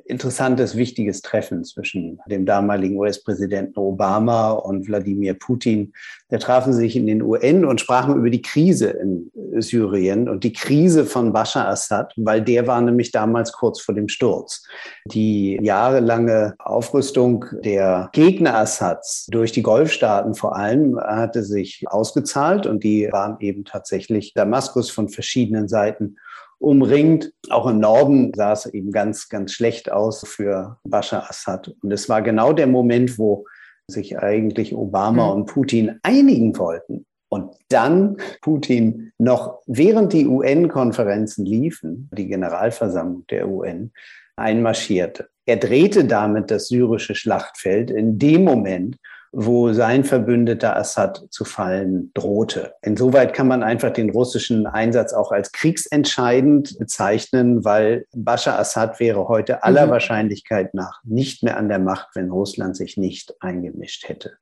interessantes, 0.05 0.75
wichtiges 0.75 1.21
Treffen 1.21 1.63
zwischen 1.63 2.19
dem 2.27 2.45
damaligen 2.45 2.97
US-Präsidenten 2.97 3.79
Obama 3.79 4.51
und 4.51 4.87
Wladimir 4.87 5.33
Putin. 5.33 5.93
Da 6.29 6.37
trafen 6.37 6.73
sie 6.73 6.81
sich 6.81 6.95
in 6.95 7.07
den 7.07 7.23
UN 7.23 7.65
und 7.65 7.81
sprachen 7.81 8.15
über 8.15 8.29
die 8.29 8.41
Krise 8.41 8.89
in 8.89 9.31
Syrien 9.61 10.29
und 10.29 10.43
die 10.43 10.53
Krise 10.53 11.05
von 11.05 11.33
Bashar 11.33 11.67
Assad, 11.67 12.13
weil 12.17 12.41
der 12.41 12.67
war 12.67 12.81
nämlich 12.81 13.11
damals 13.11 13.51
kurz 13.51 13.81
vor 13.81 13.95
dem 13.95 14.07
Sturz. 14.07 14.63
Die 15.05 15.59
jahrelange 15.61 16.55
Aufrüstung 16.59 17.45
der 17.63 18.09
Gegner 18.13 18.55
Assads 18.57 19.27
durch 19.29 19.51
die 19.51 19.63
Golfstaaten 19.63 20.35
vor 20.35 20.55
allem 20.55 20.99
hatte 20.99 21.43
sich 21.43 21.83
ausgezahlt 21.87 22.65
und 22.65 22.83
die 22.83 23.09
waren 23.11 23.37
eben 23.39 23.65
tatsächlich 23.65 24.33
Damaskus 24.33 24.89
von 24.89 25.09
verschiedenen 25.09 25.67
Seiten 25.67 26.17
umringt. 26.59 27.31
Auch 27.49 27.67
im 27.67 27.79
Norden 27.79 28.31
sah 28.35 28.53
es 28.53 28.65
eben 28.65 28.91
ganz, 28.91 29.29
ganz 29.29 29.51
schlecht 29.51 29.91
aus 29.91 30.25
für 30.27 30.77
Bashar 30.83 31.29
Assad. 31.29 31.75
Und 31.81 31.91
es 31.91 32.09
war 32.09 32.21
genau 32.21 32.53
der 32.53 32.67
Moment, 32.67 33.17
wo 33.17 33.45
sich 33.87 34.17
eigentlich 34.17 34.75
Obama 34.75 35.27
mhm. 35.27 35.31
und 35.31 35.45
Putin 35.45 35.99
einigen 36.03 36.57
wollten. 36.57 37.05
Und 37.35 37.53
dann 37.67 38.15
Putin 38.41 39.11
noch 39.17 39.59
während 39.67 40.13
die 40.13 40.25
UN-Konferenzen 40.25 41.45
liefen, 41.45 42.09
die 42.13 42.27
Generalversammlung 42.27 43.27
der 43.27 43.49
UN, 43.49 43.91
einmarschierte. 44.37 45.27
Er 45.45 45.57
drehte 45.57 46.05
damit 46.05 46.49
das 46.49 46.69
syrische 46.69 47.13
Schlachtfeld 47.13 47.91
in 47.91 48.17
dem 48.17 48.45
Moment, 48.45 48.95
wo 49.37 49.73
sein 49.73 50.05
Verbündeter 50.05 50.77
Assad 50.77 51.27
zu 51.29 51.43
fallen 51.43 52.09
drohte. 52.13 52.73
Insoweit 52.81 53.33
kann 53.33 53.49
man 53.49 53.63
einfach 53.63 53.91
den 53.91 54.09
russischen 54.09 54.65
Einsatz 54.65 55.11
auch 55.11 55.33
als 55.33 55.51
kriegsentscheidend 55.51 56.79
bezeichnen, 56.79 57.65
weil 57.65 58.05
Bashar 58.13 58.57
Assad 58.57 59.01
wäre 59.01 59.27
heute 59.27 59.63
aller 59.63 59.87
mhm. 59.87 59.91
Wahrscheinlichkeit 59.91 60.73
nach 60.73 61.01
nicht 61.03 61.43
mehr 61.43 61.57
an 61.57 61.67
der 61.67 61.79
Macht, 61.79 62.15
wenn 62.15 62.29
Russland 62.29 62.77
sich 62.77 62.95
nicht 62.95 63.35
eingemischt 63.41 64.07
hätte. 64.07 64.37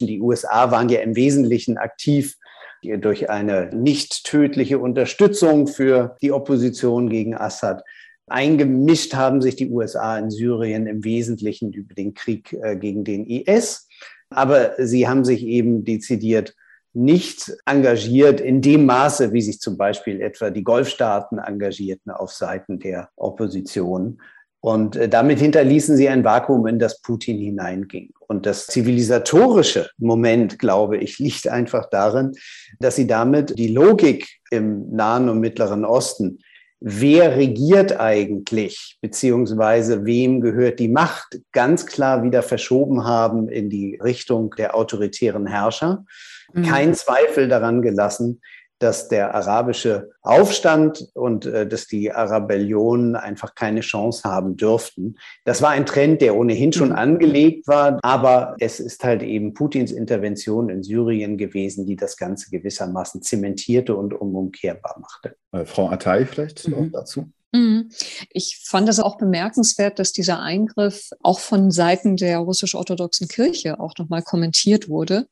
Die 0.00 0.22
USA 0.22 0.70
waren 0.70 0.88
ja 0.88 1.00
im 1.00 1.14
Wesentlichen 1.14 1.76
aktiv 1.76 2.38
durch 2.82 3.28
eine 3.28 3.68
nicht 3.74 4.24
tödliche 4.24 4.78
Unterstützung 4.78 5.66
für 5.66 6.16
die 6.22 6.32
Opposition 6.32 7.10
gegen 7.10 7.36
Assad. 7.36 7.82
Eingemischt 8.28 9.14
haben 9.14 9.42
sich 9.42 9.56
die 9.56 9.68
USA 9.68 10.18
in 10.18 10.30
Syrien 10.30 10.86
im 10.86 11.04
Wesentlichen 11.04 11.72
über 11.74 11.94
den 11.94 12.14
Krieg 12.14 12.54
äh, 12.54 12.76
gegen 12.76 13.04
den 13.04 13.26
IS. 13.26 13.88
Aber 14.32 14.72
sie 14.78 15.08
haben 15.08 15.24
sich 15.24 15.44
eben 15.44 15.84
dezidiert 15.84 16.54
nicht 16.94 17.52
engagiert 17.64 18.40
in 18.40 18.60
dem 18.60 18.84
Maße, 18.84 19.32
wie 19.32 19.42
sich 19.42 19.60
zum 19.60 19.76
Beispiel 19.76 20.20
etwa 20.20 20.50
die 20.50 20.62
Golfstaaten 20.64 21.38
engagierten 21.38 22.10
auf 22.10 22.32
Seiten 22.32 22.78
der 22.78 23.08
Opposition. 23.16 24.20
Und 24.60 24.94
äh, 24.94 25.08
damit 25.08 25.40
hinterließen 25.40 25.96
sie 25.96 26.08
ein 26.08 26.24
Vakuum, 26.24 26.66
in 26.66 26.78
das 26.78 27.00
Putin 27.00 27.38
hineinging. 27.38 28.10
Und 28.28 28.46
das 28.46 28.66
zivilisatorische 28.66 29.90
Moment, 29.98 30.58
glaube 30.58 30.98
ich, 30.98 31.18
liegt 31.18 31.48
einfach 31.48 31.88
darin, 31.90 32.32
dass 32.78 32.96
sie 32.96 33.06
damit 33.06 33.58
die 33.58 33.68
Logik 33.68 34.28
im 34.50 34.94
Nahen 34.94 35.28
und 35.28 35.40
Mittleren 35.40 35.84
Osten 35.84 36.38
wer 36.84 37.36
regiert 37.36 37.98
eigentlich, 38.00 38.98
beziehungsweise 39.00 40.04
wem 40.04 40.40
gehört 40.40 40.80
die 40.80 40.88
Macht, 40.88 41.40
ganz 41.52 41.86
klar 41.86 42.22
wieder 42.24 42.42
verschoben 42.42 43.04
haben 43.04 43.48
in 43.48 43.70
die 43.70 43.98
Richtung 44.02 44.50
der 44.56 44.74
autoritären 44.74 45.46
Herrscher. 45.46 46.04
Mhm. 46.52 46.62
Kein 46.64 46.94
Zweifel 46.94 47.48
daran 47.48 47.82
gelassen, 47.82 48.40
dass 48.82 49.08
der 49.08 49.34
arabische 49.34 50.10
Aufstand 50.22 51.08
und 51.14 51.46
äh, 51.46 51.66
dass 51.66 51.86
die 51.86 52.10
Arabellionen 52.10 53.14
einfach 53.14 53.54
keine 53.54 53.80
Chance 53.80 54.24
haben 54.24 54.56
dürften. 54.56 55.16
Das 55.44 55.62
war 55.62 55.70
ein 55.70 55.86
Trend, 55.86 56.20
der 56.20 56.36
ohnehin 56.36 56.72
schon 56.72 56.88
mhm. 56.88 56.96
angelegt 56.96 57.68
war, 57.68 58.00
aber 58.02 58.56
es 58.58 58.80
ist 58.80 59.04
halt 59.04 59.22
eben 59.22 59.54
Putins 59.54 59.92
Intervention 59.92 60.68
in 60.68 60.82
Syrien 60.82 61.38
gewesen, 61.38 61.86
die 61.86 61.96
das 61.96 62.16
Ganze 62.16 62.50
gewissermaßen 62.50 63.22
zementierte 63.22 63.94
und 63.94 64.14
unumkehrbar 64.14 64.98
machte. 65.00 65.36
Äh, 65.52 65.64
Frau 65.64 65.88
Attai 65.88 66.26
vielleicht 66.26 66.66
mhm. 66.66 66.90
dazu? 66.90 67.30
Mhm. 67.52 67.90
Ich 68.30 68.60
fand 68.64 68.88
es 68.88 68.98
auch 68.98 69.16
bemerkenswert, 69.16 69.98
dass 69.98 70.12
dieser 70.12 70.40
Eingriff 70.40 71.10
auch 71.22 71.38
von 71.38 71.70
Seiten 71.70 72.16
der 72.16 72.38
russisch-orthodoxen 72.38 73.28
Kirche 73.28 73.78
auch 73.78 73.94
nochmal 73.98 74.22
kommentiert 74.22 74.88
wurde 74.88 75.26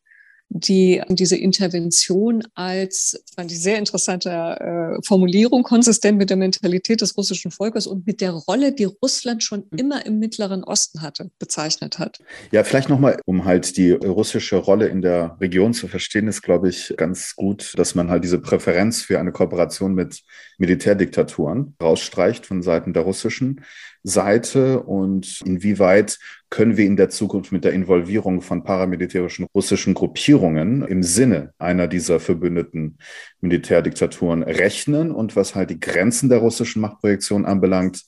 die 0.53 1.01
diese 1.09 1.37
Intervention 1.37 2.43
als, 2.55 3.23
fand 3.37 3.53
ich 3.53 3.63
sehr 3.63 3.79
interessante 3.79 4.31
äh, 4.31 5.03
Formulierung, 5.07 5.63
konsistent 5.63 6.19
mit 6.19 6.29
der 6.29 6.37
Mentalität 6.37 7.01
des 7.01 7.17
russischen 7.17 7.53
Volkes 7.53 7.87
und 7.87 8.05
mit 8.05 8.21
der 8.21 8.33
Rolle, 8.33 8.73
die 8.73 8.85
Russland 8.85 9.45
schon 9.45 9.65
mhm. 9.71 9.79
immer 9.79 10.07
im 10.07 10.19
Mittleren 10.19 10.65
Osten 10.65 11.03
hatte, 11.03 11.31
bezeichnet 11.39 12.01
hat. 12.01 12.19
Ja, 12.51 12.65
vielleicht 12.65 12.89
nochmal, 12.89 13.21
um 13.27 13.45
halt 13.45 13.77
die 13.77 13.93
russische 13.93 14.57
Rolle 14.57 14.89
in 14.89 15.03
der 15.03 15.37
Region 15.41 15.73
zu 15.73 15.87
verstehen, 15.87 16.27
ist, 16.27 16.43
glaube 16.43 16.69
ich, 16.69 16.95
ganz 16.97 17.37
gut, 17.37 17.73
dass 17.77 17.95
man 17.95 18.11
halt 18.11 18.25
diese 18.25 18.41
Präferenz 18.41 19.03
für 19.03 19.21
eine 19.21 19.31
Kooperation 19.31 19.95
mit 19.95 20.23
Militärdiktaturen 20.59 21.77
rausstreicht 21.81 22.45
von 22.45 22.63
Seiten 22.63 22.93
der 22.93 23.05
russischen 23.05 23.65
Seite 24.03 24.83
und 24.83 25.41
inwieweit 25.45 26.19
können 26.49 26.77
wir 26.77 26.87
in 26.87 26.97
der 26.97 27.11
Zukunft 27.11 27.53
mit 27.53 27.65
der 27.65 27.73
Involvierung 27.73 28.41
von 28.41 28.65
paramilitärischen 28.65 29.47
russischen 29.55 29.95
Gruppierungen 29.95 30.83
im 30.83 31.03
Sinne 31.03 31.53
einer 31.59 31.87
dieser 31.87 32.19
verbündeten 32.19 32.99
Militärdiktaturen 33.41 34.43
rechnen 34.43 35.11
und 35.13 35.37
was 35.37 35.55
halt 35.55 35.71
die 35.71 35.81
Grenzen 35.81 36.29
der 36.29 36.39
russischen 36.39 36.81
Machtprojektion 36.81 37.45
anbelangt, 37.45 38.03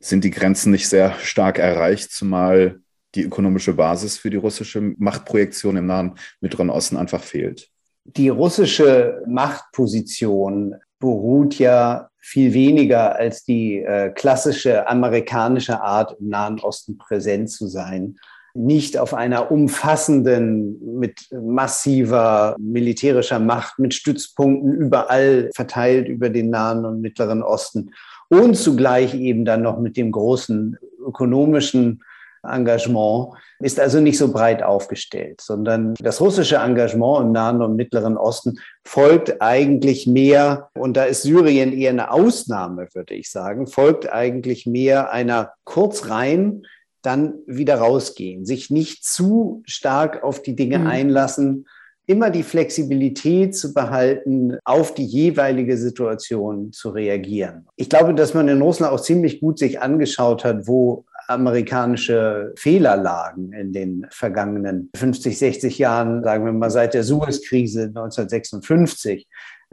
sind 0.00 0.24
die 0.24 0.30
Grenzen 0.30 0.72
nicht 0.72 0.88
sehr 0.88 1.12
stark 1.20 1.58
erreicht, 1.58 2.10
zumal 2.10 2.80
die 3.14 3.22
ökonomische 3.22 3.74
Basis 3.74 4.16
für 4.16 4.30
die 4.30 4.36
russische 4.36 4.80
Machtprojektion 4.98 5.76
im 5.76 5.86
Nahen 5.86 6.14
Mittleren 6.40 6.70
Osten 6.70 6.96
einfach 6.96 7.22
fehlt. 7.22 7.68
Die 8.04 8.30
russische 8.30 9.22
Machtposition 9.28 10.74
beruht 10.98 11.58
ja 11.58 12.08
viel 12.22 12.54
weniger 12.54 13.16
als 13.16 13.44
die 13.44 13.80
äh, 13.80 14.10
klassische 14.10 14.88
amerikanische 14.88 15.82
Art, 15.82 16.16
im 16.20 16.28
Nahen 16.28 16.60
Osten 16.60 16.96
präsent 16.96 17.50
zu 17.50 17.66
sein. 17.66 18.16
Nicht 18.54 18.96
auf 18.96 19.12
einer 19.12 19.50
umfassenden, 19.50 20.98
mit 20.98 21.28
massiver 21.32 22.54
militärischer 22.58 23.40
Macht, 23.40 23.78
mit 23.78 23.92
Stützpunkten 23.92 24.72
überall 24.72 25.50
verteilt 25.54 26.06
über 26.06 26.30
den 26.30 26.50
Nahen 26.50 26.84
und 26.84 27.00
Mittleren 27.00 27.42
Osten 27.42 27.90
und 28.28 28.56
zugleich 28.56 29.14
eben 29.14 29.44
dann 29.44 29.62
noch 29.62 29.80
mit 29.80 29.96
dem 29.96 30.12
großen 30.12 30.78
ökonomischen 31.04 32.02
Engagement 32.42 33.34
ist 33.60 33.78
also 33.78 34.00
nicht 34.00 34.18
so 34.18 34.32
breit 34.32 34.62
aufgestellt, 34.62 35.40
sondern 35.40 35.94
das 35.94 36.20
russische 36.20 36.56
Engagement 36.56 37.26
im 37.26 37.32
Nahen 37.32 37.62
und 37.62 37.76
Mittleren 37.76 38.16
Osten 38.16 38.58
folgt 38.84 39.40
eigentlich 39.40 40.06
mehr, 40.06 40.70
und 40.74 40.96
da 40.96 41.04
ist 41.04 41.22
Syrien 41.22 41.72
eher 41.72 41.90
eine 41.90 42.10
Ausnahme, 42.10 42.88
würde 42.92 43.14
ich 43.14 43.30
sagen, 43.30 43.66
folgt 43.66 44.12
eigentlich 44.12 44.66
mehr 44.66 45.12
einer 45.12 45.52
kurz 45.64 46.08
rein, 46.08 46.62
dann 47.02 47.34
wieder 47.46 47.76
rausgehen, 47.76 48.46
sich 48.46 48.70
nicht 48.70 49.04
zu 49.04 49.62
stark 49.66 50.22
auf 50.22 50.42
die 50.42 50.54
Dinge 50.56 50.78
mhm. 50.80 50.86
einlassen, 50.86 51.66
immer 52.06 52.30
die 52.30 52.42
Flexibilität 52.42 53.56
zu 53.56 53.72
behalten, 53.72 54.58
auf 54.64 54.94
die 54.94 55.04
jeweilige 55.04 55.76
Situation 55.76 56.72
zu 56.72 56.90
reagieren. 56.90 57.66
Ich 57.76 57.88
glaube, 57.88 58.14
dass 58.14 58.34
man 58.34 58.48
in 58.48 58.60
Russland 58.60 58.92
auch 58.92 59.00
ziemlich 59.00 59.40
gut 59.40 59.58
sich 59.58 59.80
angeschaut 59.80 60.44
hat, 60.44 60.66
wo 60.66 61.04
amerikanische 61.32 62.52
Fehler 62.56 62.96
lagen 62.96 63.52
in 63.52 63.72
den 63.72 64.06
vergangenen 64.10 64.90
50, 64.94 65.38
60 65.38 65.78
Jahren, 65.78 66.22
sagen 66.22 66.44
wir 66.44 66.52
mal 66.52 66.70
seit 66.70 66.94
der 66.94 67.04
Suez-Krise 67.04 67.84
1956 67.84 69.26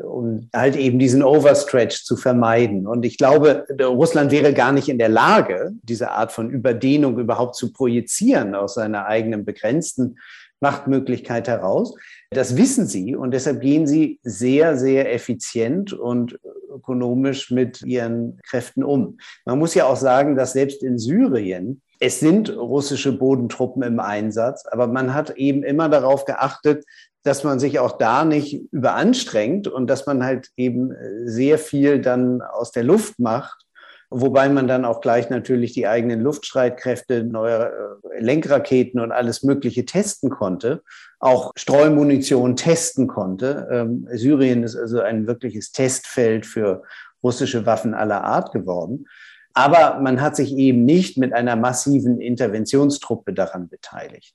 um 0.03 0.49
halt 0.55 0.75
eben 0.75 0.99
diesen 0.99 1.23
Overstretch 1.23 2.03
zu 2.03 2.15
vermeiden. 2.15 2.87
Und 2.87 3.05
ich 3.05 3.17
glaube, 3.17 3.65
Russland 3.81 4.31
wäre 4.31 4.53
gar 4.53 4.71
nicht 4.71 4.89
in 4.89 4.97
der 4.97 5.09
Lage, 5.09 5.71
diese 5.83 6.11
Art 6.11 6.31
von 6.31 6.49
Überdehnung 6.49 7.19
überhaupt 7.19 7.55
zu 7.55 7.71
projizieren 7.71 8.55
aus 8.55 8.75
seiner 8.75 9.05
eigenen 9.05 9.45
begrenzten 9.45 10.17
Machtmöglichkeit 10.61 11.47
heraus. 11.47 11.95
Das 12.31 12.57
wissen 12.57 12.85
sie 12.85 13.15
und 13.15 13.31
deshalb 13.31 13.61
gehen 13.61 13.87
sie 13.87 14.19
sehr, 14.23 14.77
sehr 14.77 15.13
effizient 15.13 15.93
und 15.93 16.39
ökonomisch 16.69 17.51
mit 17.51 17.81
ihren 17.81 18.39
Kräften 18.43 18.83
um. 18.83 19.17
Man 19.45 19.59
muss 19.59 19.73
ja 19.73 19.85
auch 19.85 19.97
sagen, 19.97 20.35
dass 20.35 20.53
selbst 20.53 20.83
in 20.83 20.97
Syrien 20.97 21.81
es 21.99 22.21
sind 22.21 22.55
russische 22.55 23.11
Bodentruppen 23.11 23.83
im 23.83 23.99
Einsatz, 23.99 24.65
aber 24.65 24.87
man 24.87 25.13
hat 25.13 25.31
eben 25.31 25.63
immer 25.63 25.89
darauf 25.89 26.23
geachtet, 26.23 26.85
dass 27.23 27.43
man 27.43 27.59
sich 27.59 27.79
auch 27.79 27.97
da 27.97 28.23
nicht 28.23 28.71
überanstrengt 28.71 29.67
und 29.67 29.87
dass 29.87 30.05
man 30.05 30.23
halt 30.23 30.49
eben 30.55 30.93
sehr 31.25 31.57
viel 31.57 32.01
dann 32.01 32.41
aus 32.41 32.71
der 32.71 32.83
Luft 32.83 33.19
macht 33.19 33.65
wobei 34.09 34.49
man 34.49 34.67
dann 34.67 34.85
auch 34.85 35.01
gleich 35.01 35.29
natürlich 35.29 35.73
die 35.73 35.87
eigenen 35.87 36.21
Luftstreitkräfte, 36.21 37.23
neue 37.23 37.71
äh, 38.13 38.19
Lenkraketen 38.19 38.99
und 38.99 39.11
alles 39.11 39.43
Mögliche 39.43 39.85
testen 39.85 40.29
konnte, 40.29 40.83
auch 41.19 41.51
Streumunition 41.55 42.55
testen 42.55 43.07
konnte. 43.07 43.67
Ähm, 43.71 44.07
Syrien 44.11 44.63
ist 44.63 44.75
also 44.75 45.01
ein 45.01 45.27
wirkliches 45.27 45.71
Testfeld 45.71 46.45
für 46.45 46.83
russische 47.23 47.65
Waffen 47.65 47.93
aller 47.93 48.23
Art 48.23 48.51
geworden. 48.51 49.05
Aber 49.53 49.99
man 49.99 50.21
hat 50.21 50.35
sich 50.35 50.55
eben 50.55 50.85
nicht 50.85 51.17
mit 51.17 51.33
einer 51.33 51.55
massiven 51.55 52.21
Interventionstruppe 52.21 53.33
daran 53.33 53.67
beteiligt, 53.67 54.33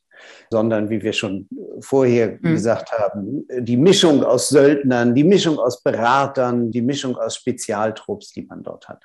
sondern 0.51 0.91
wie 0.91 1.03
wir 1.03 1.13
schon 1.13 1.49
vorher 1.81 2.39
mhm. 2.41 2.55
gesagt 2.55 2.93
haben, 2.93 3.47
die 3.59 3.77
Mischung 3.77 4.23
aus 4.23 4.49
Söldnern, 4.49 5.15
die 5.15 5.25
Mischung 5.25 5.59
aus 5.59 5.83
Beratern, 5.83 6.71
die 6.71 6.83
Mischung 6.83 7.17
aus 7.17 7.37
Spezialtrupps, 7.37 8.33
die 8.33 8.43
man 8.43 8.63
dort 8.63 8.89
hat. 8.89 9.05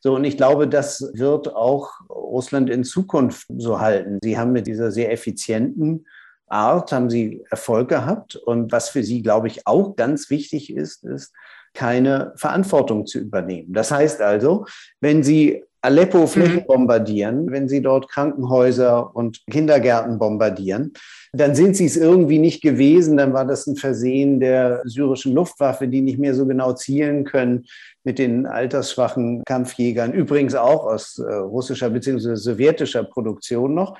So, 0.00 0.14
und 0.14 0.24
ich 0.24 0.36
glaube, 0.36 0.68
das 0.68 1.10
wird 1.14 1.54
auch 1.54 1.90
Russland 2.08 2.70
in 2.70 2.84
Zukunft 2.84 3.46
so 3.56 3.80
halten. 3.80 4.18
Sie 4.22 4.38
haben 4.38 4.52
mit 4.52 4.66
dieser 4.66 4.90
sehr 4.90 5.12
effizienten 5.12 6.06
Art, 6.48 6.92
haben 6.92 7.10
sie 7.10 7.44
Erfolg 7.50 7.88
gehabt. 7.88 8.36
Und 8.36 8.72
was 8.72 8.88
für 8.88 9.02
sie, 9.02 9.22
glaube 9.22 9.48
ich, 9.48 9.66
auch 9.66 9.96
ganz 9.96 10.30
wichtig 10.30 10.74
ist, 10.74 11.04
ist, 11.04 11.32
keine 11.76 12.32
Verantwortung 12.36 13.06
zu 13.06 13.18
übernehmen. 13.18 13.72
Das 13.74 13.90
heißt 13.90 14.22
also, 14.22 14.64
wenn 15.00 15.22
Sie 15.22 15.62
Aleppo. 15.86 16.26
Flächen 16.26 16.56
mhm. 16.56 16.66
bombardieren, 16.66 17.50
wenn 17.50 17.68
sie 17.68 17.80
dort 17.80 18.08
Krankenhäuser 18.08 19.14
und 19.14 19.44
Kindergärten 19.50 20.18
bombardieren, 20.18 20.92
dann 21.32 21.54
sind 21.54 21.76
sie 21.76 21.86
es 21.86 21.96
irgendwie 21.96 22.38
nicht 22.38 22.62
gewesen. 22.62 23.16
Dann 23.16 23.32
war 23.32 23.46
das 23.46 23.66
ein 23.66 23.76
Versehen 23.76 24.40
der 24.40 24.82
syrischen 24.84 25.32
Luftwaffe, 25.34 25.88
die 25.88 26.00
nicht 26.00 26.18
mehr 26.18 26.34
so 26.34 26.46
genau 26.46 26.72
zielen 26.72 27.24
können 27.24 27.66
mit 28.04 28.18
den 28.18 28.46
altersschwachen 28.46 29.42
Kampfjägern, 29.44 30.12
übrigens 30.12 30.54
auch 30.54 30.86
aus 30.86 31.18
äh, 31.18 31.32
russischer 31.32 31.90
bzw. 31.90 32.36
sowjetischer 32.36 33.02
Produktion 33.02 33.74
noch. 33.74 33.98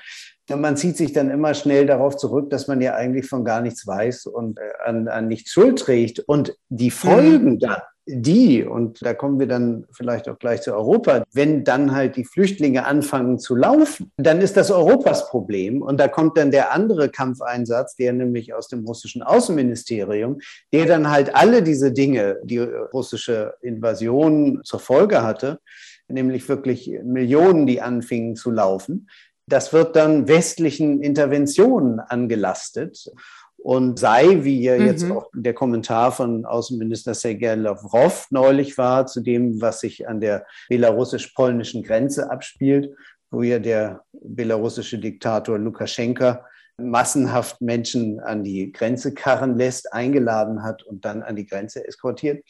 Und 0.49 0.61
man 0.61 0.77
zieht 0.77 0.96
sich 0.96 1.12
dann 1.12 1.29
immer 1.29 1.55
schnell 1.55 1.87
darauf 1.87 2.16
zurück, 2.16 2.51
dass 2.51 2.68
man 2.68 2.81
ja 2.81 2.94
eigentlich 2.94 3.27
von 3.27 3.44
gar 3.44 3.61
nichts 3.61 3.85
weiß 3.87 4.27
und 4.27 4.59
äh, 4.59 4.62
an, 4.85 5.09
an 5.09 5.27
nichts 5.27 5.51
Schuld 5.51 5.81
trägt. 5.81 6.20
Und 6.20 6.57
die 6.68 6.90
Folgen 6.90 7.55
mhm. 7.55 7.59
dann, 7.59 7.81
die, 8.09 8.64
und 8.64 9.05
da 9.05 9.14
kommen 9.14 9.40
wir 9.40 9.49
dann 9.49 9.85
vielleicht 9.90 10.29
auch 10.29 10.38
gleich 10.38 10.62
zu 10.62 10.73
Europa, 10.73 11.25
wenn 11.33 11.64
dann 11.64 11.92
halt 11.92 12.16
die 12.16 12.25
Flüchtlinge 12.25 12.87
anfangen 12.87 13.40
zu 13.40 13.57
laufen, 13.57 14.12
dann 14.16 14.40
ist 14.40 14.57
das 14.57 14.71
Europas 14.71 15.29
Problem. 15.29 15.83
Und 15.83 15.99
da 15.99 16.07
kommt 16.07 16.38
dann 16.38 16.53
der 16.53 16.73
andere 16.73 17.09
Kampfeinsatz, 17.09 17.97
der 17.97 18.12
nämlich 18.12 18.55
aus 18.55 18.69
dem 18.69 18.85
russischen 18.85 19.23
Außenministerium, 19.23 20.38
der 20.73 20.87
dann 20.87 21.11
halt 21.11 21.35
alle 21.35 21.62
diese 21.62 21.90
Dinge, 21.90 22.38
die 22.45 22.59
russische 22.59 23.55
Invasion 23.61 24.61
zur 24.62 24.79
Folge 24.79 25.23
hatte, 25.23 25.59
nämlich 26.07 26.49
wirklich 26.49 26.88
Millionen, 27.03 27.66
die 27.66 27.81
anfingen 27.81 28.37
zu 28.37 28.53
laufen, 28.53 29.09
das 29.49 29.73
wird 29.73 29.95
dann 29.95 30.29
westlichen 30.29 31.03
Interventionen 31.03 32.01
angelastet 32.01 33.11
und 33.59 33.99
sei, 33.99 34.45
wie 34.45 34.62
ja 34.62 34.77
jetzt 34.77 35.05
mhm. 35.05 35.12
auch 35.12 35.31
der 35.35 35.55
Kommentar 35.55 36.12
von 36.12 36.45
Außenminister 36.45 37.14
Sergei 37.14 37.55
Lavrov 37.55 38.27
neulich 38.31 38.79
war, 38.79 39.07
zu 39.07 39.21
dem, 39.21 39.61
was 39.61 39.81
sich 39.81 40.09
an 40.09 40.21
der 40.21 40.47
belarussisch-polnischen 40.69 41.83
Grenze 41.83 42.31
abspielt, 42.31 42.95
wo 43.31 43.42
ja 43.42 43.59
der 43.59 44.03
belarussische 44.12 44.99
Diktator 44.99 45.59
Lukaschenka 45.59 46.45
massenhaft 46.79 47.61
Menschen 47.62 48.21
an 48.21 48.45
die 48.45 48.71
Grenze 48.71 49.14
karren 49.14 49.57
lässt, 49.57 49.92
eingeladen 49.92 50.62
hat 50.62 50.83
und 50.83 51.05
dann 51.05 51.23
an 51.23 51.37
die 51.37 51.47
Grenze 51.47 51.87
eskortiert 51.87 52.45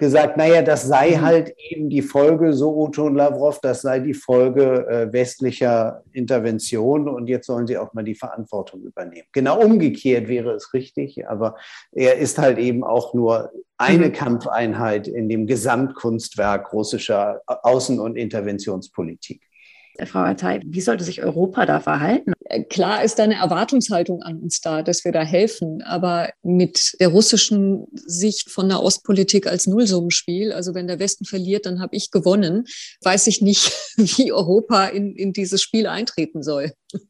gesagt, 0.00 0.36
naja, 0.36 0.62
das 0.62 0.88
sei 0.88 1.10
mhm. 1.10 1.20
halt 1.20 1.54
eben 1.70 1.90
die 1.90 2.02
Folge, 2.02 2.52
so 2.54 2.76
Otto 2.76 3.04
und 3.04 3.14
Lavrov, 3.14 3.60
das 3.60 3.82
sei 3.82 4.00
die 4.00 4.14
Folge 4.14 4.86
äh, 4.88 5.12
westlicher 5.12 6.02
Intervention 6.12 7.08
und 7.08 7.28
jetzt 7.28 7.46
sollen 7.46 7.66
sie 7.66 7.78
auch 7.78 7.92
mal 7.92 8.02
die 8.02 8.14
Verantwortung 8.14 8.82
übernehmen. 8.82 9.26
Genau 9.32 9.60
umgekehrt 9.60 10.26
wäre 10.26 10.52
es 10.52 10.74
richtig, 10.74 11.28
aber 11.28 11.56
er 11.92 12.16
ist 12.16 12.38
halt 12.38 12.58
eben 12.58 12.82
auch 12.82 13.14
nur 13.14 13.52
eine 13.76 14.08
mhm. 14.08 14.12
Kampfeinheit 14.12 15.06
in 15.06 15.28
dem 15.28 15.46
Gesamtkunstwerk 15.46 16.72
russischer 16.72 17.42
Außen- 17.46 18.00
und 18.00 18.16
Interventionspolitik. 18.16 19.42
Frau 20.06 20.20
Attai, 20.20 20.62
wie 20.64 20.80
sollte 20.80 21.04
sich 21.04 21.22
Europa 21.22 21.66
da 21.66 21.78
verhalten? 21.78 22.32
Äh, 22.50 22.64
klar 22.64 23.04
ist 23.04 23.18
da 23.18 23.22
eine 23.22 23.36
Erwartungshaltung 23.36 24.22
an 24.22 24.40
uns 24.40 24.60
da, 24.60 24.82
dass 24.82 25.04
wir 25.04 25.12
da 25.12 25.22
helfen. 25.22 25.82
Aber 25.82 26.30
mit 26.42 26.96
der 27.00 27.08
russischen 27.08 27.86
Sicht 27.94 28.50
von 28.50 28.68
der 28.68 28.82
Ostpolitik 28.82 29.46
als 29.46 29.66
Nullsummenspiel, 29.66 30.52
also 30.52 30.74
wenn 30.74 30.88
der 30.88 30.98
Westen 30.98 31.24
verliert, 31.24 31.66
dann 31.66 31.80
habe 31.80 31.96
ich 31.96 32.10
gewonnen, 32.10 32.64
weiß 33.02 33.28
ich 33.28 33.40
nicht, 33.40 33.72
wie 33.96 34.32
Europa 34.32 34.86
in, 34.86 35.14
in 35.14 35.32
dieses 35.32 35.62
Spiel 35.62 35.86
eintreten 35.86 36.42
soll. 36.42 36.72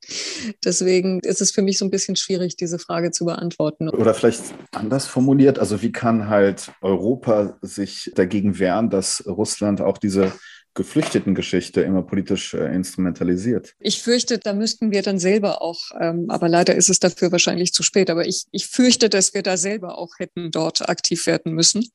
Deswegen 0.64 1.20
ist 1.20 1.40
es 1.40 1.50
für 1.52 1.62
mich 1.62 1.78
so 1.78 1.86
ein 1.86 1.90
bisschen 1.90 2.16
schwierig, 2.16 2.56
diese 2.56 2.78
Frage 2.78 3.10
zu 3.10 3.24
beantworten. 3.24 3.88
Oder 3.88 4.14
vielleicht 4.14 4.42
anders 4.72 5.06
formuliert, 5.06 5.58
also 5.58 5.80
wie 5.80 5.92
kann 5.92 6.28
halt 6.28 6.70
Europa 6.82 7.58
sich 7.62 8.12
dagegen 8.14 8.58
wehren, 8.58 8.90
dass 8.90 9.24
Russland 9.26 9.80
auch 9.80 9.96
diese 9.96 10.32
Geflüchtetengeschichte 10.80 11.82
immer 11.82 12.00
politisch 12.00 12.54
äh, 12.54 12.74
instrumentalisiert. 12.74 13.74
Ich 13.80 14.00
fürchte, 14.00 14.38
da 14.38 14.54
müssten 14.54 14.92
wir 14.92 15.02
dann 15.02 15.18
selber 15.18 15.60
auch, 15.60 15.90
ähm, 16.00 16.24
aber 16.28 16.48
leider 16.48 16.74
ist 16.74 16.88
es 16.88 17.00
dafür 17.00 17.30
wahrscheinlich 17.32 17.74
zu 17.74 17.82
spät, 17.82 18.08
aber 18.08 18.26
ich, 18.26 18.46
ich 18.50 18.66
fürchte, 18.66 19.10
dass 19.10 19.34
wir 19.34 19.42
da 19.42 19.58
selber 19.58 19.98
auch 19.98 20.18
hätten 20.18 20.50
dort 20.50 20.88
aktiv 20.88 21.26
werden 21.26 21.52
müssen. 21.52 21.86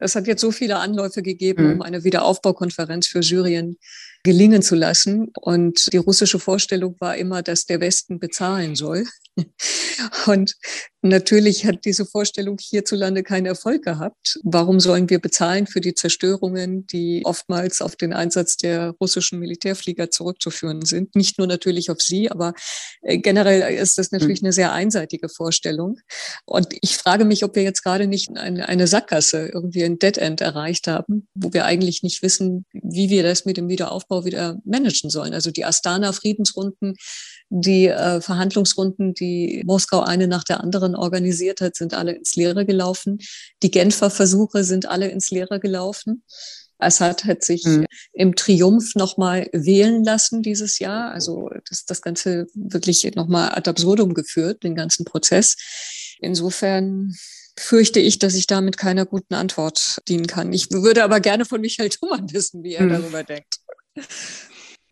Es 0.00 0.16
hat 0.16 0.26
jetzt 0.26 0.40
so 0.40 0.50
viele 0.50 0.78
Anläufe 0.78 1.22
gegeben, 1.22 1.64
mhm. 1.64 1.72
um 1.74 1.82
eine 1.82 2.02
Wiederaufbaukonferenz 2.02 3.06
für 3.06 3.22
Syrien 3.22 3.76
gelingen 4.24 4.62
zu 4.62 4.74
lassen. 4.74 5.28
Und 5.40 5.92
die 5.92 5.98
russische 5.98 6.40
Vorstellung 6.40 6.96
war 6.98 7.16
immer, 7.16 7.42
dass 7.42 7.66
der 7.66 7.80
Westen 7.80 8.18
bezahlen 8.18 8.74
soll. 8.74 9.04
Und 10.26 10.54
natürlich 11.02 11.66
hat 11.66 11.84
diese 11.84 12.06
Vorstellung 12.06 12.56
hierzulande 12.60 13.22
keinen 13.22 13.46
Erfolg 13.46 13.84
gehabt. 13.84 14.38
Warum 14.42 14.80
sollen 14.80 15.08
wir 15.10 15.20
bezahlen 15.20 15.66
für 15.66 15.80
die 15.80 15.94
Zerstörungen, 15.94 16.86
die 16.86 17.22
oftmals 17.24 17.80
auf 17.80 17.96
den 17.96 18.12
Einsatz 18.12 18.56
der 18.56 18.94
russischen 19.00 19.38
Militärflieger 19.38 20.10
zurückzuführen 20.10 20.84
sind? 20.84 21.14
Nicht 21.14 21.38
nur 21.38 21.46
natürlich 21.46 21.90
auf 21.90 22.00
sie, 22.00 22.30
aber 22.30 22.54
äh, 23.02 23.18
generell 23.18 23.74
ist 23.74 23.98
das 23.98 24.10
natürlich 24.10 24.40
hm. 24.40 24.46
eine 24.46 24.52
sehr 24.52 24.72
einseitige 24.72 25.28
Vorstellung. 25.28 25.98
Und 26.44 26.68
ich 26.80 26.96
frage 26.96 27.24
mich, 27.24 27.44
ob 27.44 27.56
wir 27.56 27.62
jetzt 27.62 27.82
gerade 27.82 28.06
nicht 28.06 28.30
eine, 28.36 28.68
eine 28.68 28.86
Sackgasse, 28.86 29.50
irgendwie 29.52 29.84
ein 29.84 29.98
Dead 29.98 30.18
End 30.18 30.40
erreicht 30.40 30.88
haben, 30.88 31.28
wo 31.34 31.52
wir 31.52 31.66
eigentlich 31.66 32.02
nicht 32.02 32.22
wissen, 32.22 32.64
wie 32.72 33.10
wir 33.10 33.22
das 33.22 33.44
mit 33.44 33.56
dem 33.58 33.68
Wiederaufbau 33.68 34.24
wieder 34.24 34.58
managen 34.64 35.10
sollen. 35.10 35.34
Also 35.34 35.50
die 35.50 35.64
Astana-Friedensrunden 35.64 36.94
die 37.48 37.86
äh, 37.86 38.20
Verhandlungsrunden, 38.20 39.14
die 39.14 39.62
Moskau 39.64 40.00
eine 40.00 40.26
nach 40.26 40.44
der 40.44 40.60
anderen 40.60 40.96
organisiert 40.96 41.60
hat, 41.60 41.76
sind 41.76 41.94
alle 41.94 42.12
ins 42.12 42.34
Leere 42.34 42.66
gelaufen. 42.66 43.18
Die 43.62 43.70
Genfer 43.70 44.10
Versuche 44.10 44.64
sind 44.64 44.86
alle 44.86 45.08
ins 45.08 45.30
Leere 45.30 45.60
gelaufen. 45.60 46.22
Assad 46.78 47.24
hat 47.24 47.42
sich 47.42 47.64
mhm. 47.64 47.86
im 48.12 48.34
Triumph 48.34 48.94
nochmal 48.96 49.48
wählen 49.52 50.04
lassen 50.04 50.42
dieses 50.42 50.78
Jahr. 50.78 51.12
Also 51.12 51.50
das, 51.68 51.84
das 51.86 52.02
Ganze 52.02 52.46
wirklich 52.54 53.14
nochmal 53.14 53.50
ad 53.50 53.68
absurdum 53.70 54.12
geführt, 54.12 54.62
den 54.62 54.74
ganzen 54.74 55.04
Prozess. 55.04 55.56
Insofern 56.18 57.14
fürchte 57.58 58.00
ich, 58.00 58.18
dass 58.18 58.34
ich 58.34 58.46
da 58.46 58.60
mit 58.60 58.76
keiner 58.76 59.06
guten 59.06 59.34
Antwort 59.34 59.98
dienen 60.08 60.26
kann. 60.26 60.52
Ich 60.52 60.70
würde 60.70 61.04
aber 61.04 61.20
gerne 61.20 61.46
von 61.46 61.60
Michael 61.60 61.88
Thumann 61.88 62.30
wissen, 62.32 62.62
wie 62.62 62.74
er 62.74 62.84
mhm. 62.84 62.90
darüber 62.90 63.22
denkt. 63.22 63.60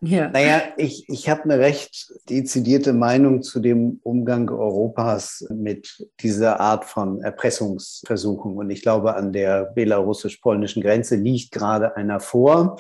Ja. 0.07 0.29
Naja, 0.29 0.63
ich, 0.77 1.09
ich 1.09 1.29
habe 1.31 1.45
eine 1.45 1.59
recht 1.59 2.13
dezidierte 2.29 2.93
Meinung 2.93 3.43
zu 3.43 3.61
dem 3.61 4.01
Umgang 4.03 4.51
Europas 4.51 5.47
mit 5.51 6.07
dieser 6.21 6.61
Art 6.61 6.85
von 6.85 7.23
Erpressungsversuchen. 7.23 8.55
Und 8.55 8.71
ich 8.71 8.83
glaube, 8.83 9.15
an 9.15 9.33
der 9.33 9.65
belarussisch-polnischen 9.65 10.83
Grenze 10.83 11.17
liegt 11.17 11.53
gerade 11.53 11.97
einer 11.97 12.21
vor. 12.21 12.77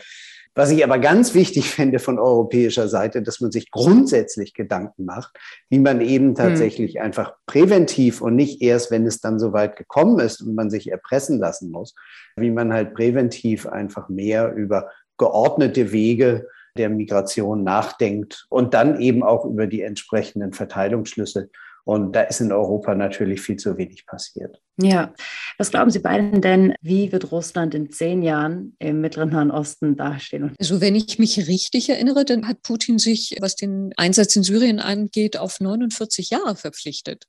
Was 0.54 0.70
ich 0.70 0.84
aber 0.84 0.98
ganz 0.98 1.34
wichtig 1.34 1.70
finde 1.70 1.98
von 1.98 2.18
europäischer 2.18 2.88
Seite, 2.88 3.22
dass 3.22 3.40
man 3.40 3.50
sich 3.50 3.70
grundsätzlich 3.70 4.52
Gedanken 4.52 5.06
macht, 5.06 5.36
wie 5.70 5.78
man 5.78 6.02
eben 6.02 6.28
hm. 6.28 6.34
tatsächlich 6.34 6.96
mhm. 6.96 7.02
einfach 7.02 7.34
präventiv 7.46 8.20
und 8.20 8.36
nicht 8.36 8.60
erst, 8.60 8.90
wenn 8.90 9.06
es 9.06 9.20
dann 9.20 9.38
so 9.38 9.52
weit 9.52 9.76
gekommen 9.76 10.18
ist 10.18 10.42
und 10.42 10.54
man 10.54 10.70
sich 10.70 10.90
erpressen 10.90 11.38
lassen 11.38 11.70
muss, 11.70 11.94
wie 12.36 12.50
man 12.50 12.72
halt 12.72 12.94
präventiv 12.94 13.66
einfach 13.66 14.08
mehr 14.08 14.52
über 14.54 14.90
geordnete 15.16 15.92
Wege 15.92 16.48
der 16.76 16.90
Migration 16.90 17.62
nachdenkt 17.64 18.46
und 18.48 18.74
dann 18.74 19.00
eben 19.00 19.22
auch 19.22 19.44
über 19.44 19.66
die 19.66 19.82
entsprechenden 19.82 20.52
Verteilungsschlüssel. 20.52 21.50
Und 21.84 22.16
da 22.16 22.22
ist 22.22 22.40
in 22.40 22.50
Europa 22.50 22.94
natürlich 22.94 23.42
viel 23.42 23.56
zu 23.56 23.76
wenig 23.76 24.06
passiert. 24.06 24.58
Ja, 24.80 25.12
was 25.58 25.70
glauben 25.70 25.90
Sie 25.90 25.98
beiden 25.98 26.40
denn, 26.40 26.74
wie 26.80 27.12
wird 27.12 27.30
Russland 27.30 27.74
in 27.74 27.90
zehn 27.90 28.22
Jahren 28.22 28.74
im 28.78 29.02
Mittleren 29.02 29.30
Nahen 29.30 29.50
Osten 29.50 29.94
dastehen? 29.94 30.54
Also 30.58 30.80
wenn 30.80 30.94
ich 30.94 31.18
mich 31.18 31.46
richtig 31.46 31.90
erinnere, 31.90 32.24
dann 32.24 32.48
hat 32.48 32.62
Putin 32.62 32.98
sich, 32.98 33.36
was 33.40 33.54
den 33.54 33.92
Einsatz 33.98 34.34
in 34.34 34.42
Syrien 34.42 34.80
angeht, 34.80 35.36
auf 35.36 35.60
49 35.60 36.30
Jahre 36.30 36.56
verpflichtet. 36.56 37.24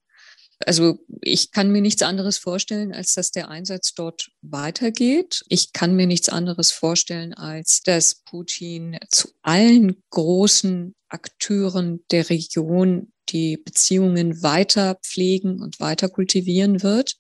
Also 0.66 1.00
ich 1.22 1.52
kann 1.52 1.72
mir 1.72 1.82
nichts 1.82 2.02
anderes 2.02 2.38
vorstellen, 2.38 2.94
als 2.94 3.14
dass 3.14 3.32
der 3.32 3.50
Einsatz 3.50 3.94
dort 3.94 4.30
weitergeht. 4.42 5.44
Ich 5.50 5.74
kann 5.74 5.96
mir 5.96 6.08
nichts 6.08 6.30
anderes 6.30 6.72
vorstellen, 6.72 7.34
als 7.34 7.82
dass 7.82 8.22
Putin 8.24 8.98
zu 9.10 9.30
allen 9.42 10.02
großen 10.12 10.96
Akteuren 11.10 12.04
der 12.12 12.30
Region 12.30 13.12
die 13.30 13.58
Beziehungen 13.58 14.44
weiter 14.44 15.00
pflegen 15.04 15.62
und 15.62 15.80
weiter 15.80 16.10
kultivieren 16.10 16.84
wird. 16.84 17.16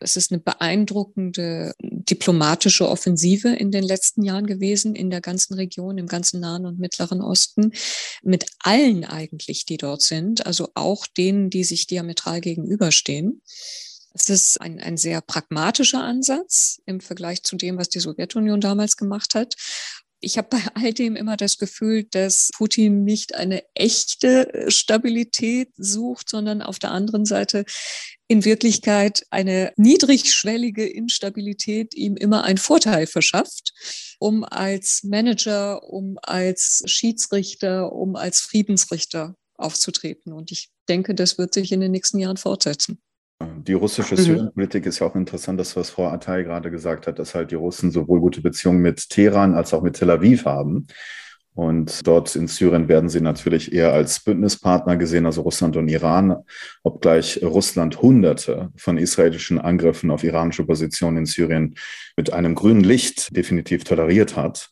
Es 0.00 0.16
ist 0.16 0.32
eine 0.32 0.40
beeindruckende 0.40 1.74
diplomatische 2.08 2.88
Offensive 2.88 3.48
in 3.48 3.70
den 3.70 3.84
letzten 3.84 4.22
Jahren 4.22 4.46
gewesen 4.46 4.94
in 4.94 5.10
der 5.10 5.20
ganzen 5.20 5.54
Region, 5.54 5.98
im 5.98 6.06
ganzen 6.06 6.40
Nahen 6.40 6.66
und 6.66 6.78
Mittleren 6.78 7.20
Osten, 7.20 7.72
mit 8.22 8.46
allen 8.60 9.04
eigentlich, 9.04 9.64
die 9.66 9.76
dort 9.76 10.02
sind, 10.02 10.46
also 10.46 10.68
auch 10.74 11.06
denen, 11.06 11.50
die 11.50 11.64
sich 11.64 11.86
diametral 11.86 12.40
gegenüberstehen. 12.40 13.42
Es 14.14 14.28
ist 14.28 14.60
ein, 14.60 14.78
ein 14.78 14.98
sehr 14.98 15.22
pragmatischer 15.22 16.02
Ansatz 16.02 16.80
im 16.84 17.00
Vergleich 17.00 17.42
zu 17.42 17.56
dem, 17.56 17.78
was 17.78 17.88
die 17.88 18.00
Sowjetunion 18.00 18.60
damals 18.60 18.96
gemacht 18.96 19.34
hat 19.34 19.54
ich 20.22 20.38
habe 20.38 20.48
bei 20.50 20.60
all 20.74 20.92
dem 20.92 21.16
immer 21.16 21.36
das 21.36 21.58
Gefühl, 21.58 22.04
dass 22.04 22.50
Putin 22.56 23.04
nicht 23.04 23.34
eine 23.34 23.62
echte 23.74 24.66
Stabilität 24.68 25.70
sucht, 25.76 26.30
sondern 26.30 26.62
auf 26.62 26.78
der 26.78 26.92
anderen 26.92 27.26
Seite 27.26 27.64
in 28.32 28.46
Wirklichkeit 28.46 29.26
eine 29.28 29.74
niedrigschwellige 29.76 30.86
Instabilität 30.86 31.94
ihm 31.94 32.16
immer 32.16 32.44
einen 32.44 32.56
Vorteil 32.56 33.06
verschafft, 33.06 33.74
um 34.18 34.42
als 34.42 35.02
Manager, 35.04 35.82
um 35.84 36.16
als 36.22 36.82
Schiedsrichter, 36.86 37.92
um 37.92 38.16
als 38.16 38.40
Friedensrichter 38.40 39.36
aufzutreten. 39.54 40.32
Und 40.32 40.50
ich 40.50 40.70
denke, 40.88 41.14
das 41.14 41.36
wird 41.36 41.52
sich 41.52 41.72
in 41.72 41.80
den 41.80 41.92
nächsten 41.92 42.18
Jahren 42.18 42.38
fortsetzen. 42.38 43.02
Die 43.58 43.74
russische 43.74 44.14
mhm. 44.14 44.20
Syrienpolitik 44.20 44.86
ist 44.86 45.00
ja 45.00 45.08
auch 45.08 45.14
interessant, 45.14 45.60
das, 45.60 45.76
was 45.76 45.90
Frau 45.90 46.08
Atay 46.08 46.42
gerade 46.42 46.70
gesagt 46.70 47.06
hat, 47.06 47.18
dass 47.18 47.34
halt 47.34 47.50
die 47.50 47.56
Russen 47.56 47.90
sowohl 47.90 48.20
gute 48.20 48.40
Beziehungen 48.40 48.80
mit 48.80 49.10
Teheran 49.10 49.52
als 49.52 49.74
auch 49.74 49.82
mit 49.82 49.96
Tel 49.96 50.10
Aviv 50.10 50.46
haben. 50.46 50.86
Und 51.54 52.06
dort 52.06 52.34
in 52.34 52.48
Syrien 52.48 52.88
werden 52.88 53.10
sie 53.10 53.20
natürlich 53.20 53.72
eher 53.72 53.92
als 53.92 54.20
Bündnispartner 54.20 54.96
gesehen, 54.96 55.26
also 55.26 55.42
Russland 55.42 55.76
und 55.76 55.88
Iran, 55.88 56.36
obgleich 56.82 57.42
Russland 57.42 58.00
Hunderte 58.00 58.70
von 58.76 58.96
israelischen 58.96 59.58
Angriffen 59.58 60.10
auf 60.10 60.24
iranische 60.24 60.64
Positionen 60.64 61.18
in 61.18 61.26
Syrien 61.26 61.74
mit 62.16 62.32
einem 62.32 62.54
grünen 62.54 62.84
Licht 62.84 63.36
definitiv 63.36 63.84
toleriert 63.84 64.34
hat 64.34 64.70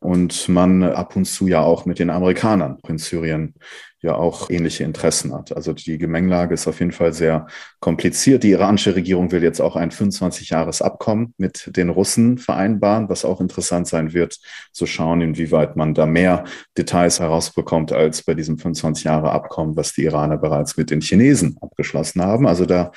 und 0.00 0.48
man 0.48 0.82
ab 0.82 1.14
und 1.14 1.26
zu 1.26 1.46
ja 1.46 1.60
auch 1.60 1.84
mit 1.84 1.98
den 1.98 2.10
Amerikanern 2.10 2.78
in 2.88 2.98
Syrien 2.98 3.54
ja 4.02 4.14
auch 4.14 4.48
ähnliche 4.48 4.84
Interessen 4.84 5.34
hat. 5.34 5.54
Also 5.54 5.74
die 5.74 5.98
Gemengelage 5.98 6.54
ist 6.54 6.66
auf 6.66 6.80
jeden 6.80 6.92
Fall 6.92 7.12
sehr 7.12 7.46
kompliziert. 7.80 8.42
Die 8.42 8.52
iranische 8.52 8.96
Regierung 8.96 9.30
will 9.30 9.42
jetzt 9.42 9.60
auch 9.60 9.76
ein 9.76 9.90
25-Jahres-Abkommen 9.90 11.34
mit 11.36 11.76
den 11.76 11.90
Russen 11.90 12.38
vereinbaren, 12.38 13.10
was 13.10 13.26
auch 13.26 13.42
interessant 13.42 13.88
sein 13.88 14.14
wird, 14.14 14.38
zu 14.72 14.86
schauen, 14.86 15.20
inwieweit 15.20 15.76
man 15.76 15.92
da 15.92 16.06
mehr 16.06 16.44
Details 16.78 17.20
herausbekommt 17.20 17.92
als 17.92 18.22
bei 18.22 18.32
diesem 18.32 18.56
25-Jahre-Abkommen, 18.56 19.76
was 19.76 19.92
die 19.92 20.04
Iraner 20.04 20.38
bereits 20.38 20.78
mit 20.78 20.90
den 20.90 21.02
Chinesen 21.02 21.58
abgeschlossen 21.60 22.22
haben. 22.22 22.46
Also 22.46 22.64
da 22.64 22.92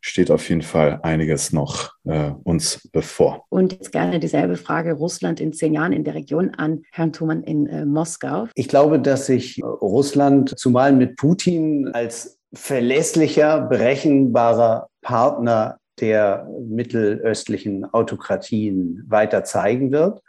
steht 0.00 0.30
auf 0.30 0.48
jeden 0.48 0.62
Fall 0.62 1.00
einiges 1.02 1.52
noch 1.52 1.92
äh, 2.04 2.30
uns 2.44 2.88
bevor. 2.92 3.44
Und 3.48 3.72
jetzt 3.72 3.92
gerne 3.92 4.18
dieselbe 4.20 4.56
Frage 4.56 4.92
Russland 4.94 5.40
in 5.40 5.52
zehn 5.52 5.74
Jahren 5.74 5.92
in 5.92 6.04
der 6.04 6.14
Region 6.14 6.54
an 6.56 6.82
Herrn 6.92 7.12
Thumann 7.12 7.42
in 7.42 7.66
äh, 7.66 7.84
Moskau. 7.84 8.48
Ich 8.54 8.68
glaube, 8.68 9.00
dass 9.00 9.26
sich 9.26 9.62
Russland 9.62 10.58
zumal 10.58 10.92
mit 10.92 11.16
Putin 11.16 11.90
als 11.92 12.38
verlässlicher, 12.52 13.60
berechenbarer 13.60 14.88
Partner 15.02 15.78
der 16.00 16.48
mittelöstlichen 16.66 17.84
Autokratien 17.84 19.04
weiter 19.06 19.44
zeigen 19.44 19.92
wird. 19.92 20.22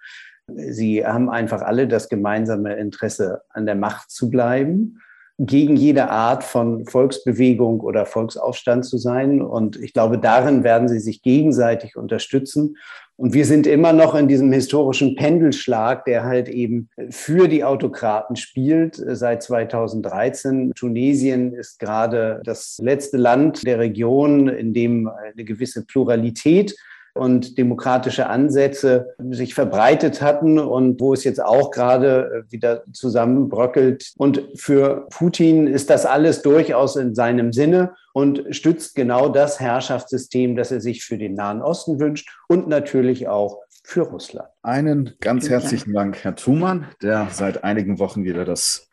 Sie 0.47 1.05
haben 1.05 1.29
einfach 1.29 1.61
alle 1.61 1.87
das 1.87 2.09
gemeinsame 2.09 2.75
Interesse, 2.75 3.41
an 3.49 3.65
der 3.65 3.75
Macht 3.75 4.11
zu 4.11 4.29
bleiben 4.29 4.99
gegen 5.37 5.75
jede 5.75 6.09
Art 6.09 6.43
von 6.43 6.85
Volksbewegung 6.85 7.79
oder 7.79 8.05
Volksaufstand 8.05 8.85
zu 8.85 8.97
sein. 8.97 9.41
Und 9.41 9.75
ich 9.77 9.93
glaube, 9.93 10.19
darin 10.19 10.63
werden 10.63 10.87
sie 10.87 10.99
sich 10.99 11.21
gegenseitig 11.21 11.95
unterstützen. 11.95 12.75
Und 13.17 13.33
wir 13.33 13.45
sind 13.45 13.67
immer 13.67 13.93
noch 13.93 14.15
in 14.15 14.27
diesem 14.27 14.51
historischen 14.51 15.15
Pendelschlag, 15.15 16.05
der 16.05 16.23
halt 16.23 16.49
eben 16.49 16.89
für 17.09 17.47
die 17.47 17.63
Autokraten 17.63 18.35
spielt 18.35 18.95
seit 18.95 19.43
2013. 19.43 20.73
Tunesien 20.75 21.53
ist 21.53 21.79
gerade 21.79 22.41
das 22.43 22.79
letzte 22.81 23.17
Land 23.17 23.65
der 23.65 23.77
Region, 23.77 24.47
in 24.47 24.73
dem 24.73 25.07
eine 25.07 25.43
gewisse 25.43 25.85
Pluralität 25.85 26.75
und 27.13 27.57
demokratische 27.57 28.27
Ansätze 28.27 29.15
sich 29.29 29.53
verbreitet 29.53 30.21
hatten 30.21 30.59
und 30.59 30.99
wo 30.99 31.13
es 31.13 31.23
jetzt 31.23 31.43
auch 31.43 31.71
gerade 31.71 32.45
äh, 32.47 32.51
wieder 32.51 32.83
zusammenbröckelt. 32.93 34.13
Und 34.17 34.43
für 34.55 35.07
Putin 35.11 35.67
ist 35.67 35.89
das 35.89 36.05
alles 36.05 36.41
durchaus 36.41 36.95
in 36.95 37.15
seinem 37.15 37.53
Sinne 37.53 37.93
und 38.13 38.43
stützt 38.49 38.95
genau 38.95 39.29
das 39.29 39.59
Herrschaftssystem, 39.59 40.55
das 40.55 40.71
er 40.71 40.81
sich 40.81 41.03
für 41.03 41.17
den 41.17 41.33
Nahen 41.33 41.61
Osten 41.61 41.99
wünscht 41.99 42.29
und 42.47 42.67
natürlich 42.67 43.27
auch 43.27 43.59
für 43.83 44.01
Russland. 44.01 44.47
Einen 44.61 45.13
ganz 45.19 45.49
herzlichen 45.49 45.93
Dank, 45.93 46.23
Herr 46.23 46.35
Thumann, 46.35 46.87
der 47.01 47.27
seit 47.31 47.63
einigen 47.63 47.99
Wochen 47.99 48.23
wieder 48.23 48.45
das 48.45 48.89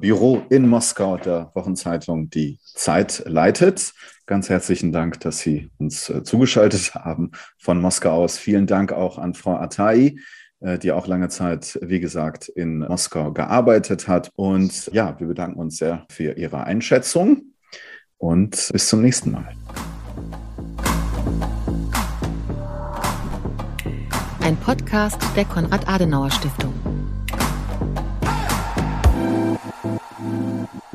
Büro 0.00 0.42
in 0.48 0.68
Moskau 0.68 1.16
der 1.16 1.50
Wochenzeitung 1.54 2.30
Die 2.30 2.58
Zeit 2.64 3.22
leitet. 3.26 3.92
Ganz 4.26 4.48
herzlichen 4.48 4.90
Dank, 4.90 5.20
dass 5.20 5.38
Sie 5.38 5.70
uns 5.78 6.10
äh, 6.10 6.24
zugeschaltet 6.24 6.94
haben 6.94 7.30
von 7.58 7.80
Moskau 7.80 8.10
aus. 8.10 8.38
Vielen 8.38 8.66
Dank 8.66 8.92
auch 8.92 9.18
an 9.18 9.34
Frau 9.34 9.54
Atai, 9.54 10.16
äh, 10.58 10.78
die 10.78 10.90
auch 10.90 11.06
lange 11.06 11.28
Zeit, 11.28 11.78
wie 11.80 12.00
gesagt, 12.00 12.48
in 12.48 12.80
Moskau 12.80 13.32
gearbeitet 13.32 14.08
hat. 14.08 14.32
Und 14.34 14.90
ja, 14.92 15.14
wir 15.20 15.28
bedanken 15.28 15.60
uns 15.60 15.76
sehr 15.76 16.06
für 16.10 16.32
Ihre 16.32 16.64
Einschätzung 16.64 17.52
und 18.18 18.70
bis 18.72 18.88
zum 18.88 19.00
nächsten 19.00 19.30
Mal. 19.30 19.54
Ein 24.40 24.56
Podcast 24.56 25.20
der 25.36 25.44
Konrad-Adenauer-Stiftung. 25.44 26.72
Mm-hmm. 30.18 30.85